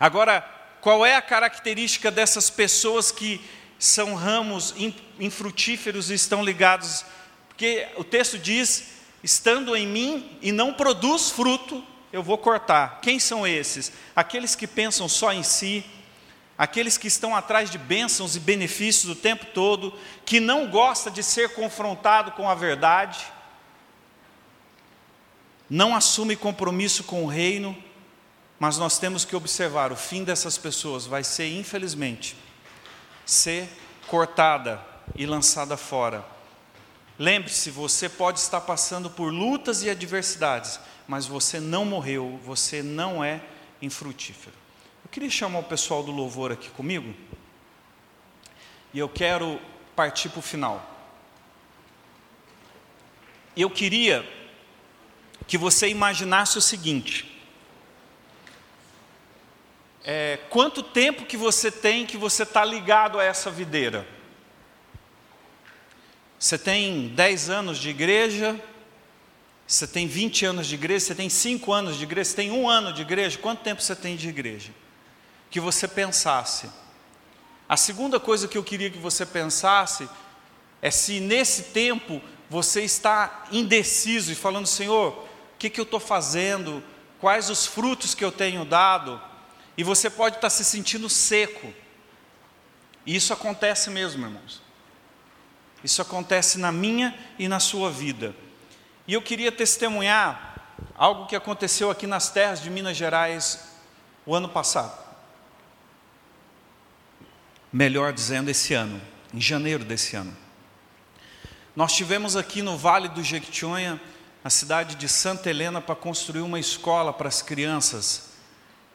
[0.00, 0.40] Agora,
[0.80, 3.40] qual é a característica dessas pessoas que
[3.78, 4.74] são ramos
[5.20, 7.04] infrutíferos e estão ligados?
[7.48, 13.00] Porque o texto diz: estando em mim e não produz fruto, eu vou cortar.
[13.00, 13.92] Quem são esses?
[14.14, 15.84] Aqueles que pensam só em si,
[16.58, 21.22] aqueles que estão atrás de bênçãos e benefícios o tempo todo, que não gosta de
[21.22, 23.24] ser confrontado com a verdade,
[25.68, 27.76] não assume compromisso com o reino,
[28.58, 32.36] mas nós temos que observar, o fim dessas pessoas vai ser, infelizmente,
[33.24, 33.68] ser
[34.06, 34.80] cortada
[35.16, 36.24] e lançada fora.
[37.18, 43.22] Lembre-se, você pode estar passando por lutas e adversidades, mas você não morreu, você não
[43.22, 43.40] é
[43.80, 44.54] infrutífero.
[45.04, 47.14] Eu queria chamar o pessoal do louvor aqui comigo,
[48.94, 49.60] e eu quero
[49.96, 50.88] partir para o final.
[53.56, 54.26] Eu queria
[55.46, 57.32] que você imaginasse o seguinte:
[60.04, 64.06] é, quanto tempo que você tem que você está ligado a essa videira?
[66.38, 68.60] Você tem 10 anos de igreja,
[69.66, 72.68] você tem 20 anos de igreja, você tem 5 anos de igreja, você tem um
[72.68, 74.72] ano de igreja, quanto tempo você tem de igreja?
[75.50, 76.68] Que você pensasse.
[77.68, 80.08] A segunda coisa que eu queria que você pensasse
[80.82, 82.20] é se nesse tempo
[82.50, 86.82] você está indeciso e falando, Senhor, o que, que eu estou fazendo?
[87.18, 89.18] Quais os frutos que eu tenho dado?
[89.76, 91.72] E você pode estar se sentindo seco.
[93.06, 94.60] E isso acontece mesmo, irmãos.
[95.82, 98.34] Isso acontece na minha e na sua vida.
[99.12, 103.58] E eu queria testemunhar algo que aconteceu aqui nas terras de Minas Gerais
[104.24, 104.98] o ano passado.
[107.70, 108.98] Melhor dizendo, esse ano,
[109.34, 110.34] em janeiro desse ano.
[111.76, 114.00] Nós tivemos aqui no Vale do Jequitinhonha,
[114.42, 118.30] a cidade de Santa Helena, para construir uma escola para as crianças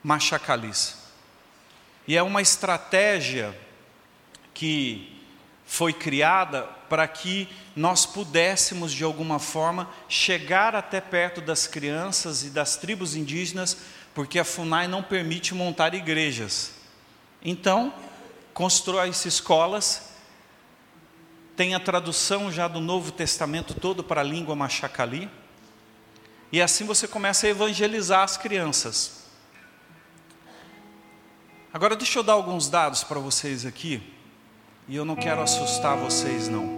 [0.02, 0.98] machacalis.
[2.08, 3.56] E é uma estratégia
[4.52, 5.17] que
[5.68, 12.50] foi criada para que nós pudéssemos, de alguma forma, chegar até perto das crianças e
[12.50, 13.78] das tribos indígenas,
[14.16, 16.72] porque a FUNAI não permite montar igrejas.
[17.44, 17.94] Então,
[18.54, 20.14] constrói-se escolas,
[21.56, 25.30] tem a tradução já do Novo Testamento todo para a língua machacali,
[26.50, 29.26] e assim você começa a evangelizar as crianças.
[31.74, 34.02] Agora, deixa eu dar alguns dados para vocês aqui,
[34.88, 36.78] e eu não quero assustar vocês, não.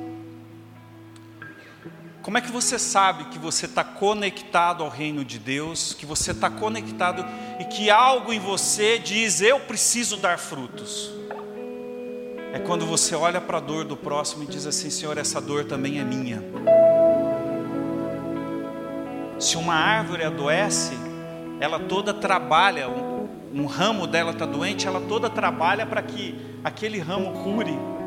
[2.22, 6.32] Como é que você sabe que você está conectado ao reino de Deus, que você
[6.32, 7.26] está conectado
[7.60, 11.12] e que algo em você diz: Eu preciso dar frutos?
[12.52, 15.66] É quando você olha para a dor do próximo e diz assim: Senhor, essa dor
[15.66, 16.44] também é minha.
[19.40, 20.94] Se uma árvore adoece,
[21.60, 27.00] ela toda trabalha, um, um ramo dela está doente, ela toda trabalha para que aquele
[27.00, 27.99] ramo cure.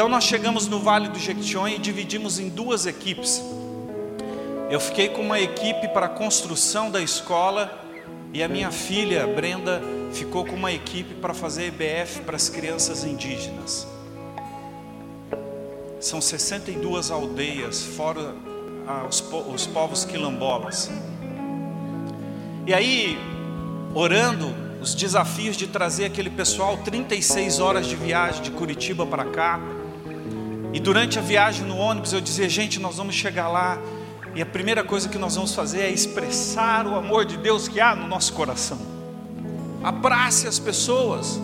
[0.00, 3.42] Então nós chegamos no Vale do Jequitinhonha e dividimos em duas equipes.
[4.70, 7.86] Eu fiquei com uma equipe para a construção da escola
[8.32, 13.04] e a minha filha Brenda ficou com uma equipe para fazer EBF para as crianças
[13.04, 13.86] indígenas.
[16.00, 18.34] São 62 aldeias, fora
[18.88, 20.90] ah, os, os povos quilombolas.
[22.66, 23.18] E aí,
[23.94, 29.60] orando, os desafios de trazer aquele pessoal 36 horas de viagem de Curitiba para cá,
[30.72, 33.78] e durante a viagem no ônibus eu dizia, gente, nós vamos chegar lá
[34.34, 37.80] e a primeira coisa que nós vamos fazer é expressar o amor de Deus que
[37.80, 38.78] há no nosso coração.
[39.82, 41.40] Abrace as pessoas.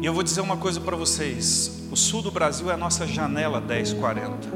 [0.00, 3.06] E eu vou dizer uma coisa para vocês: o sul do Brasil é a nossa
[3.06, 4.48] janela 1040.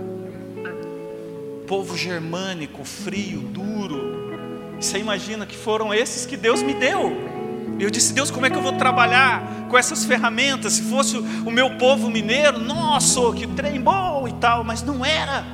[1.66, 4.78] Povo germânico, frio, duro.
[4.80, 7.39] Você imagina que foram esses que Deus me deu.
[7.80, 10.74] Eu disse, Deus, como é que eu vou trabalhar com essas ferramentas?
[10.74, 15.44] Se fosse o meu povo mineiro, nossa, que trem bom e tal, mas não era.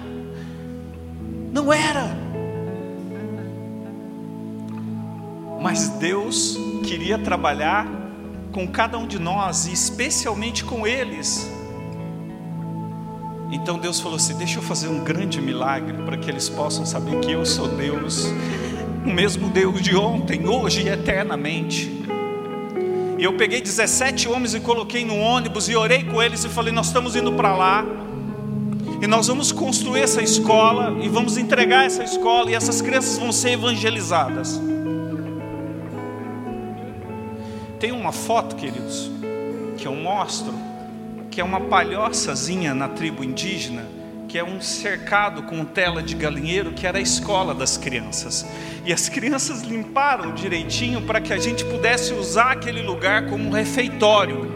[1.52, 2.16] Não era.
[5.60, 7.86] Mas Deus queria trabalhar
[8.50, 11.48] com cada um de nós, e especialmente com eles.
[13.52, 17.20] Então Deus falou assim: Deixa eu fazer um grande milagre para que eles possam saber
[17.20, 18.26] que eu sou Deus,
[19.04, 22.06] o mesmo Deus de ontem, hoje e eternamente.
[23.26, 26.86] Eu peguei 17 homens e coloquei no ônibus e orei com eles e falei: Nós
[26.86, 27.84] estamos indo para lá.
[29.02, 33.32] E nós vamos construir essa escola e vamos entregar essa escola e essas crianças vão
[33.32, 34.60] ser evangelizadas.
[37.80, 39.10] Tem uma foto, queridos,
[39.76, 40.54] que eu mostro,
[41.28, 43.86] que é uma palhoçazinha na tribo indígena,
[44.28, 48.44] que é um cercado com tela de galinheiro, que era a escola das crianças.
[48.84, 53.50] E as crianças limparam direitinho para que a gente pudesse usar aquele lugar como um
[53.50, 54.50] refeitório.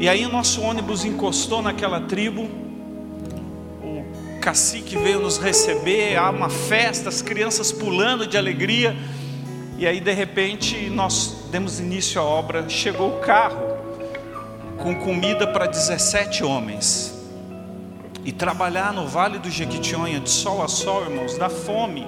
[0.00, 2.48] E aí o nosso ônibus encostou naquela tribo,
[3.82, 8.96] o cacique veio nos receber, há uma festa, as crianças pulando de alegria.
[9.78, 13.73] E aí de repente nós demos início à obra, chegou o carro
[14.78, 17.14] com comida para 17 homens.
[18.24, 22.06] E trabalhar no Vale do Jequitinhonha de sol a sol, irmãos, dá fome.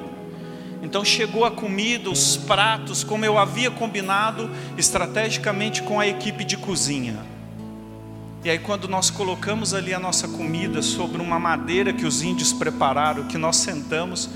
[0.82, 6.56] Então chegou a comida, os pratos, como eu havia combinado estrategicamente com a equipe de
[6.56, 7.18] cozinha.
[8.44, 12.52] E aí, quando nós colocamos ali a nossa comida sobre uma madeira que os índios
[12.52, 14.30] prepararam, que nós sentamos,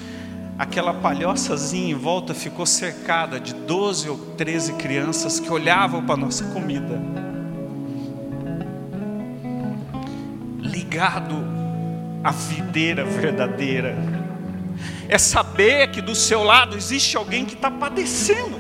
[0.59, 6.19] aquela palhoçazinha em volta ficou cercada de 12 ou 13 crianças que olhavam para a
[6.19, 7.30] nossa comida.
[10.91, 11.37] Ligado
[12.25, 13.97] à videira verdadeira.
[15.09, 18.59] É saber que do seu lado existe alguém que está padecendo.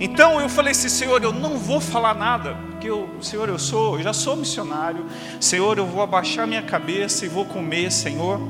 [0.00, 3.98] Então eu falei assim, Senhor, eu não vou falar nada, porque eu, Senhor, eu sou,
[3.98, 5.04] eu já sou missionário.
[5.38, 8.40] Senhor, eu vou abaixar minha cabeça e vou comer, Senhor.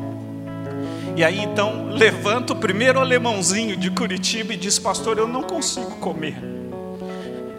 [1.16, 5.96] E aí então levanta o primeiro alemãozinho de Curitiba e diz: Pastor, eu não consigo
[5.96, 6.36] comer.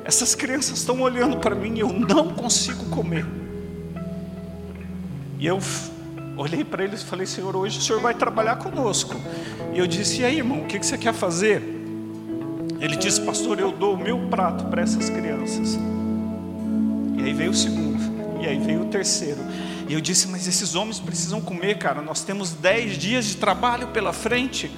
[0.05, 3.43] Essas crianças estão olhando para mim e eu não consigo comer.
[5.39, 5.59] E eu
[6.37, 9.15] olhei para eles e falei: Senhor, hoje o senhor vai trabalhar conosco.
[9.73, 11.61] E eu disse: E aí, irmão, o que você quer fazer?
[12.79, 15.77] Ele disse: Pastor, eu dou o meu prato para essas crianças.
[17.17, 17.99] E aí veio o segundo,
[18.41, 19.39] e aí veio o terceiro.
[19.87, 22.01] E eu disse, mas esses homens precisam comer, cara.
[22.01, 24.71] Nós temos dez dias de trabalho pela frente.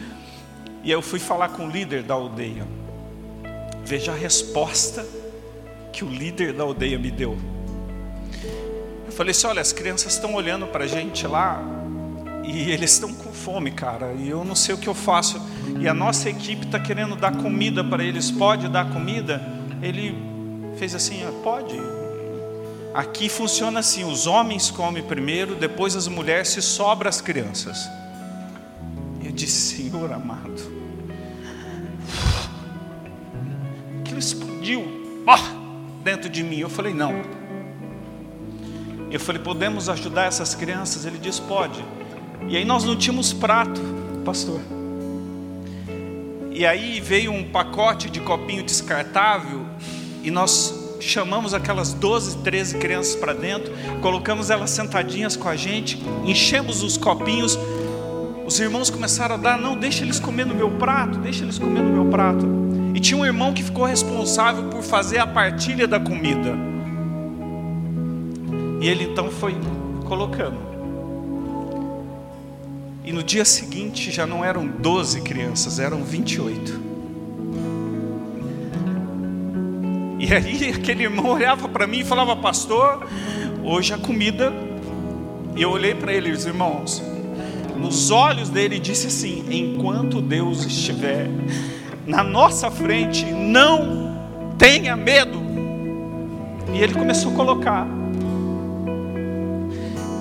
[0.84, 2.68] E eu fui falar com o líder da aldeia.
[3.86, 5.06] Veja a resposta
[5.94, 7.38] que o líder da aldeia me deu.
[9.18, 11.60] Falei assim: olha, as crianças estão olhando para a gente lá
[12.44, 14.14] e eles estão com fome, cara.
[14.14, 15.42] E eu não sei o que eu faço.
[15.80, 18.30] E a nossa equipe está querendo dar comida para eles.
[18.30, 19.42] Pode dar comida?
[19.82, 20.16] Ele
[20.78, 21.76] fez assim: ah, pode.
[22.94, 27.90] Aqui funciona assim: os homens comem primeiro, depois as mulheres se sobra as crianças.
[29.26, 30.62] Eu disse, Senhor amado,
[34.00, 34.98] aquilo explodiu
[36.04, 36.60] dentro de mim.
[36.60, 37.37] Eu falei, não.
[39.10, 41.06] Eu falei, podemos ajudar essas crianças?
[41.06, 41.84] Ele disse, pode.
[42.48, 43.82] E aí nós não tínhamos prato,
[44.26, 44.60] pastor.
[46.52, 49.66] E aí veio um pacote de copinho descartável
[50.24, 56.02] e nós chamamos aquelas 12, 13 crianças para dentro, colocamos elas sentadinhas com a gente,
[56.26, 57.58] enchemos os copinhos.
[58.46, 61.82] Os irmãos começaram a dar, não, deixa eles comer no meu prato, deixa eles comer
[61.82, 62.46] no meu prato.
[62.96, 66.56] E tinha um irmão que ficou responsável por fazer a partilha da comida.
[68.80, 69.56] E ele então foi
[70.06, 70.58] colocando.
[73.04, 76.88] E no dia seguinte já não eram 12 crianças, eram 28.
[80.20, 83.08] E aí aquele irmão olhava para mim e falava, pastor,
[83.64, 84.52] hoje a comida.
[85.56, 87.02] E eu olhei para ele, os irmãos,
[87.78, 91.30] nos olhos dele disse assim: enquanto Deus estiver
[92.06, 94.18] na nossa frente, não
[94.58, 95.42] tenha medo.
[96.74, 97.97] E ele começou a colocar.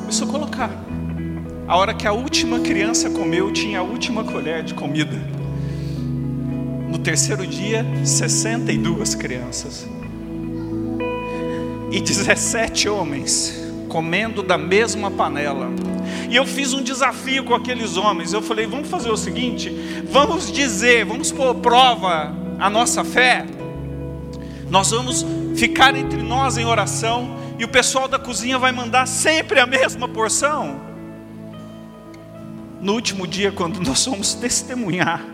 [0.07, 0.71] Começou a colocar.
[1.67, 5.17] A hora que a última criança comeu, tinha a última colher de comida.
[6.89, 9.85] No terceiro dia, 62 crianças.
[11.91, 13.53] E 17 homens
[13.89, 15.73] comendo da mesma panela.
[16.31, 18.33] E eu fiz um desafio com aqueles homens.
[18.33, 19.77] Eu falei: vamos fazer o seguinte,
[20.09, 23.45] vamos dizer, vamos pôr prova a nossa fé.
[24.71, 25.27] Nós vamos
[25.57, 30.09] ficar entre nós em oração e o pessoal da cozinha vai mandar sempre a mesma
[30.09, 30.81] porção.
[32.81, 35.25] No último dia, quando nós fomos testemunhar,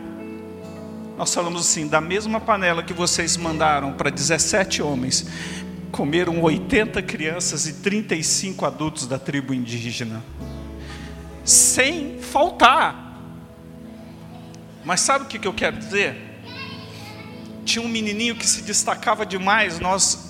[1.19, 5.27] nós falamos assim: da mesma panela que vocês mandaram para 17 homens,
[5.91, 10.23] comeram 80 crianças e 35 adultos da tribo indígena,
[11.45, 13.11] sem faltar.
[14.85, 16.17] Mas sabe o que eu quero dizer?
[17.65, 20.22] Tinha um menininho que se destacava demais, nós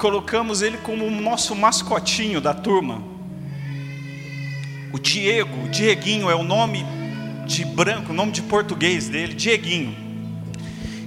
[0.00, 3.02] colocamos ele como o nosso mascotinho da turma.
[4.92, 6.84] O Diego, Dieguinho é o nome
[7.46, 9.94] de branco, o nome de português dele, Dieguinho.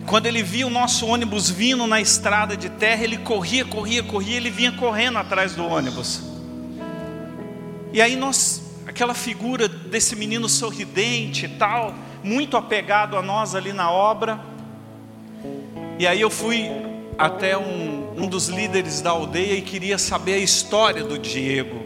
[0.05, 4.37] Quando ele via o nosso ônibus vindo na estrada de terra, ele corria, corria, corria,
[4.37, 6.21] ele vinha correndo atrás do ônibus.
[7.91, 13.73] E aí nós, aquela figura desse menino sorridente e tal, muito apegado a nós ali
[13.73, 14.39] na obra.
[15.97, 16.69] E aí eu fui
[17.17, 21.83] até um, um dos líderes da aldeia e queria saber a história do Diego.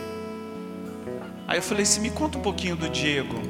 [1.48, 3.42] Aí eu falei assim: me conta um pouquinho do Diego.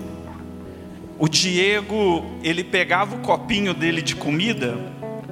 [1.19, 4.77] O Diego, ele pegava o copinho dele de comida,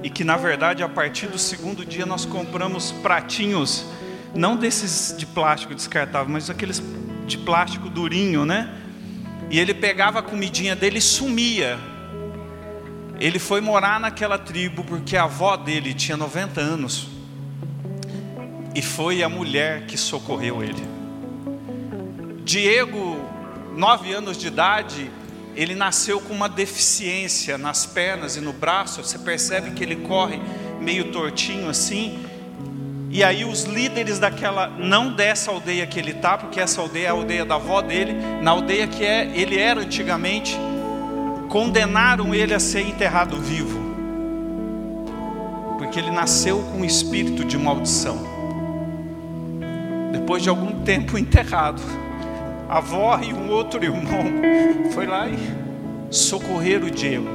[0.01, 3.85] e que na verdade a partir do segundo dia nós compramos pratinhos,
[4.33, 6.81] não desses de plástico descartável, mas aqueles
[7.27, 8.81] de plástico durinho, né?
[9.51, 11.77] E ele pegava a comidinha dele e sumia.
[13.19, 17.14] Ele foi morar naquela tribo porque a avó dele tinha 90 anos.
[18.75, 20.83] E foi a mulher que socorreu ele.
[22.43, 23.17] Diego,
[23.73, 25.09] nove anos de idade,
[25.55, 29.01] ele nasceu com uma deficiência nas pernas e no braço.
[29.01, 30.41] Você percebe que ele corre
[30.81, 32.19] meio tortinho assim.
[33.09, 37.09] E aí os líderes daquela, não dessa aldeia que ele está, porque essa aldeia é
[37.09, 40.57] a aldeia da avó dele, na aldeia que é, ele era antigamente,
[41.47, 43.79] condenaram ele a ser enterrado vivo,
[45.77, 48.34] porque ele nasceu com um espírito de maldição.
[50.15, 51.81] Depois de algum tempo enterrado,
[52.69, 54.23] a avó e um outro irmão
[54.93, 55.37] foi lá e
[56.09, 57.27] socorreram o Diego.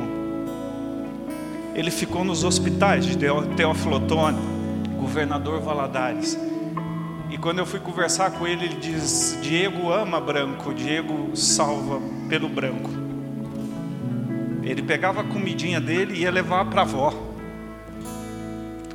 [1.74, 4.38] Ele ficou nos hospitais de Teófilo Otoni
[4.98, 6.38] governador Valadares.
[7.30, 12.00] E quando eu fui conversar com ele, ele diz: Diego ama branco, Diego salva
[12.30, 12.88] pelo branco.
[14.62, 17.12] Ele pegava a comidinha dele e ia levar para a avó,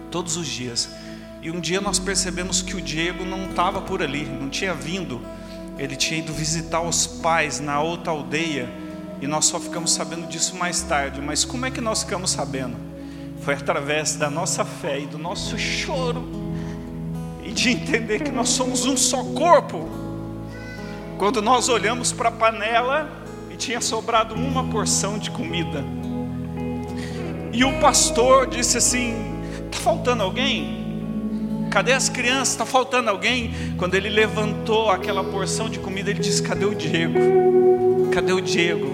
[0.10, 1.05] todos os dias.
[1.46, 5.22] E um dia nós percebemos que o Diego não estava por ali, não tinha vindo.
[5.78, 8.68] Ele tinha ido visitar os pais na outra aldeia.
[9.22, 11.22] E nós só ficamos sabendo disso mais tarde.
[11.22, 12.76] Mas como é que nós ficamos sabendo?
[13.42, 16.28] Foi através da nossa fé e do nosso choro
[17.44, 19.88] e de entender que nós somos um só corpo.
[21.20, 23.08] Quando nós olhamos para a panela
[23.52, 25.84] e tinha sobrado uma porção de comida.
[27.54, 29.14] E o pastor disse assim:
[29.70, 30.85] "Tá faltando alguém?
[31.76, 32.52] Cadê as crianças?
[32.52, 37.20] Está faltando alguém?" Quando ele levantou aquela porção de comida, ele disse: "Cadê o Diego?
[38.14, 38.88] Cadê o Diego?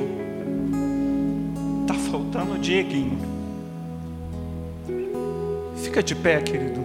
[1.85, 3.19] Tá faltando o Dieguinho."
[5.75, 6.81] Fica de pé, querido.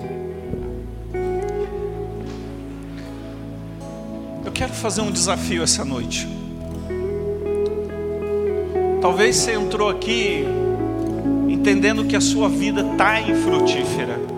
[4.44, 6.28] Eu quero fazer um desafio essa noite.
[9.00, 10.44] Talvez você entrou aqui
[11.48, 14.35] entendendo que a sua vida está infrutífera.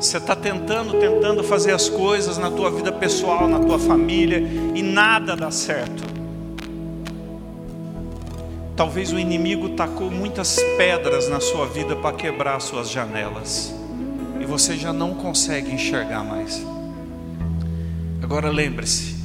[0.00, 4.38] Você está tentando, tentando fazer as coisas na tua vida pessoal, na tua família,
[4.74, 6.04] e nada dá certo.
[8.76, 13.74] Talvez o inimigo tacou muitas pedras na sua vida para quebrar suas janelas
[14.38, 16.64] e você já não consegue enxergar mais.
[18.22, 19.16] Agora lembre-se,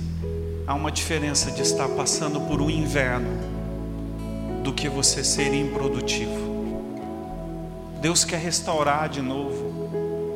[0.65, 3.30] há uma diferença de estar passando por um inverno
[4.63, 6.49] do que você ser improdutivo.
[8.01, 9.70] Deus quer restaurar de novo,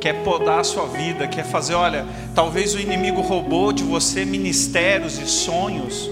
[0.05, 5.17] quer podar a sua vida, quer fazer, olha, talvez o inimigo roubou de você ministérios
[5.17, 6.11] e sonhos.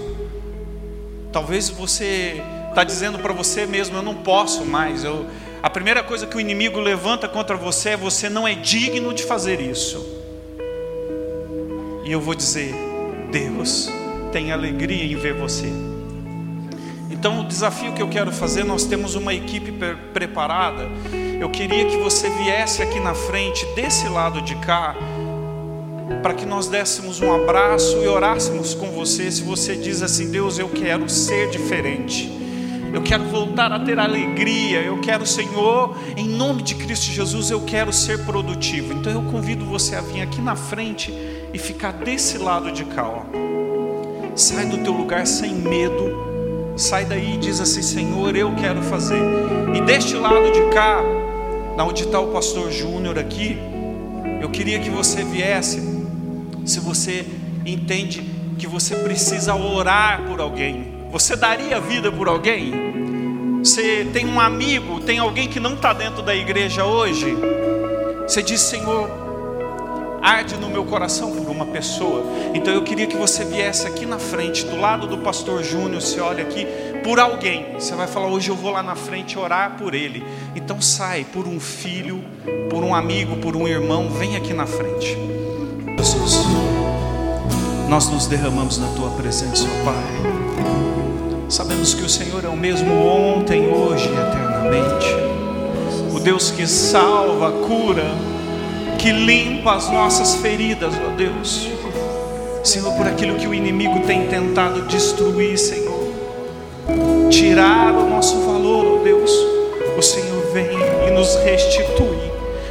[1.32, 5.24] Talvez você está dizendo para você mesmo, eu não posso mais, eu
[5.62, 9.22] a primeira coisa que o inimigo levanta contra você é você não é digno de
[9.22, 10.04] fazer isso.
[12.04, 12.74] E eu vou dizer,
[13.30, 13.88] Deus
[14.32, 15.72] tem alegria em ver você.
[17.12, 20.88] Então, o desafio que eu quero fazer, nós temos uma equipe pre preparada.
[21.40, 24.94] Eu queria que você viesse aqui na frente, desse lado de cá,
[26.22, 29.30] para que nós dessemos um abraço e orássemos com você.
[29.30, 32.44] Se você diz assim, Deus, eu quero ser diferente
[32.94, 37.60] eu quero voltar a ter alegria, eu quero, Senhor, em nome de Cristo Jesus, eu
[37.62, 38.92] quero ser produtivo.
[38.92, 41.12] Então eu convido você a vir aqui na frente
[41.52, 43.22] e ficar desse lado de cá, ó.
[44.36, 49.20] Sai do teu lugar sem medo, sai daí e diz assim: Senhor, eu quero fazer.
[49.74, 51.02] E deste lado de cá,
[51.76, 53.58] na onde está o pastor Júnior aqui,
[54.40, 55.82] eu queria que você viesse,
[56.64, 57.26] se você
[57.66, 58.22] entende
[58.58, 62.72] que você precisa orar por alguém, você daria vida por alguém?
[63.62, 67.34] Você tem um amigo, tem alguém que não está dentro da igreja hoje?
[68.26, 69.08] Você diz, Senhor,
[70.20, 72.24] arde no meu coração por uma pessoa.
[72.54, 76.20] Então eu queria que você viesse aqui na frente, do lado do pastor Júnior, você
[76.20, 76.66] olha aqui,
[77.04, 77.74] por alguém.
[77.74, 80.24] Você vai falar, hoje eu vou lá na frente orar por ele.
[80.56, 82.24] Então sai por um filho,
[82.70, 85.16] por um amigo, por um irmão, vem aqui na frente.
[86.04, 86.46] Jesus,
[87.88, 91.50] nós nos derramamos na tua presença, ó Pai.
[91.50, 95.06] Sabemos que o Senhor é o mesmo ontem, hoje e eternamente.
[96.14, 98.04] O Deus que salva, cura,
[98.98, 101.68] que limpa as nossas feridas, ó Deus.
[102.62, 105.93] Senhor, por aquilo que o inimigo tem tentado destruir, Senhor,
[107.38, 109.30] tirar o nosso valor, ó Deus.
[109.96, 110.76] O Senhor vem
[111.06, 112.18] e nos restitui,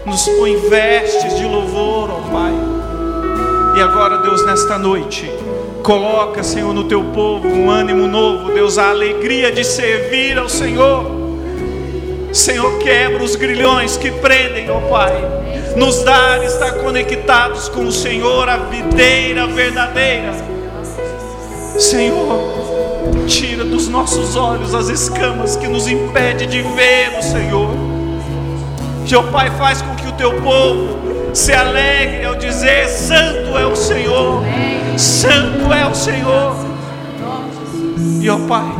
[0.05, 2.53] nos põe vestes de louvor, ó Pai.
[3.77, 5.29] E agora, Deus, nesta noite,
[5.81, 11.23] coloca, Senhor, no teu povo um ânimo novo, Deus, a alegria de servir ao Senhor.
[12.31, 15.43] Senhor, quebra os grilhões que prendem, ó Pai
[15.75, 20.33] nos dar estar conectados com o Senhor, a videira verdadeira.
[21.79, 22.52] Senhor,
[23.25, 27.69] tira dos nossos olhos as escamas que nos impede de ver o Senhor.
[29.07, 30.97] Teu Pai faz com que o teu povo
[31.33, 34.43] se alegre ao dizer: Santo é o Senhor,
[34.97, 36.55] Santo é o Senhor.
[38.21, 38.73] E ó Pai,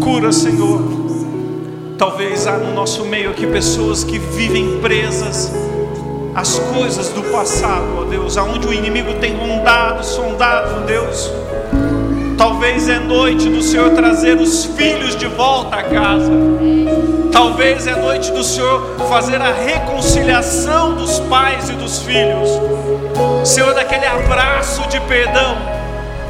[0.00, 1.06] cura, Senhor
[1.98, 5.50] Talvez há no nosso meio aqui pessoas que vivem presas
[6.34, 11.32] às coisas do passado, ó Deus, aonde o inimigo tem rondado, sondado, Deus.
[12.48, 16.30] Talvez é noite do Senhor trazer os filhos de volta a casa.
[17.32, 22.48] Talvez é noite do Senhor fazer a reconciliação dos pais e dos filhos.
[23.42, 25.56] Senhor, daquele abraço de perdão.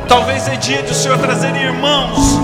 [0.08, 2.40] Talvez é dia do Senhor trazer irmãos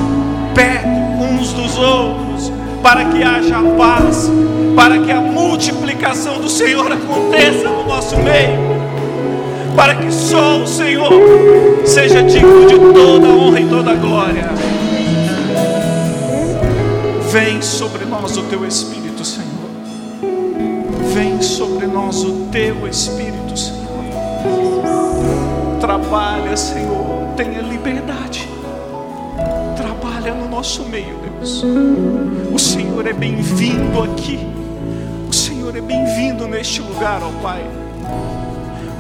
[0.55, 2.53] perto uns dos outros
[2.83, 4.31] para que haja paz,
[4.77, 8.72] para que a multiplicação do Senhor aconteça no nosso meio,
[9.77, 11.13] para que só o Senhor
[11.85, 14.49] seja digno de toda honra e toda glória.
[17.31, 19.49] Vem sobre nós o teu Espírito, Senhor.
[21.15, 23.83] Vem sobre nós o teu Espírito, Senhor.
[25.81, 28.49] Trabalha, Senhor, tenha liberdade.
[29.77, 31.65] Trabalha no nosso meio, Deus.
[32.53, 34.39] O Senhor é bem-vindo aqui.
[35.29, 37.65] O Senhor é bem-vindo neste lugar, ó Pai.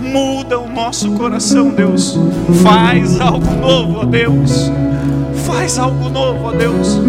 [0.02, 2.18] Muda o nosso coração, Deus.
[2.62, 4.70] Faz algo novo, ó Deus.
[5.46, 7.00] Faz algo novo, ó Deus.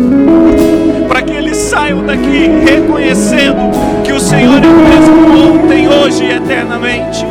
[1.07, 3.71] Para que eles saiam daqui reconhecendo
[4.03, 7.25] que o Senhor é o mesmo ontem, hoje e eternamente.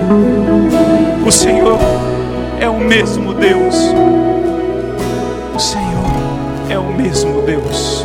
[1.25, 1.79] O Senhor
[2.61, 3.77] é o mesmo Deus.
[5.55, 6.13] O Senhor
[6.69, 8.05] é o mesmo Deus.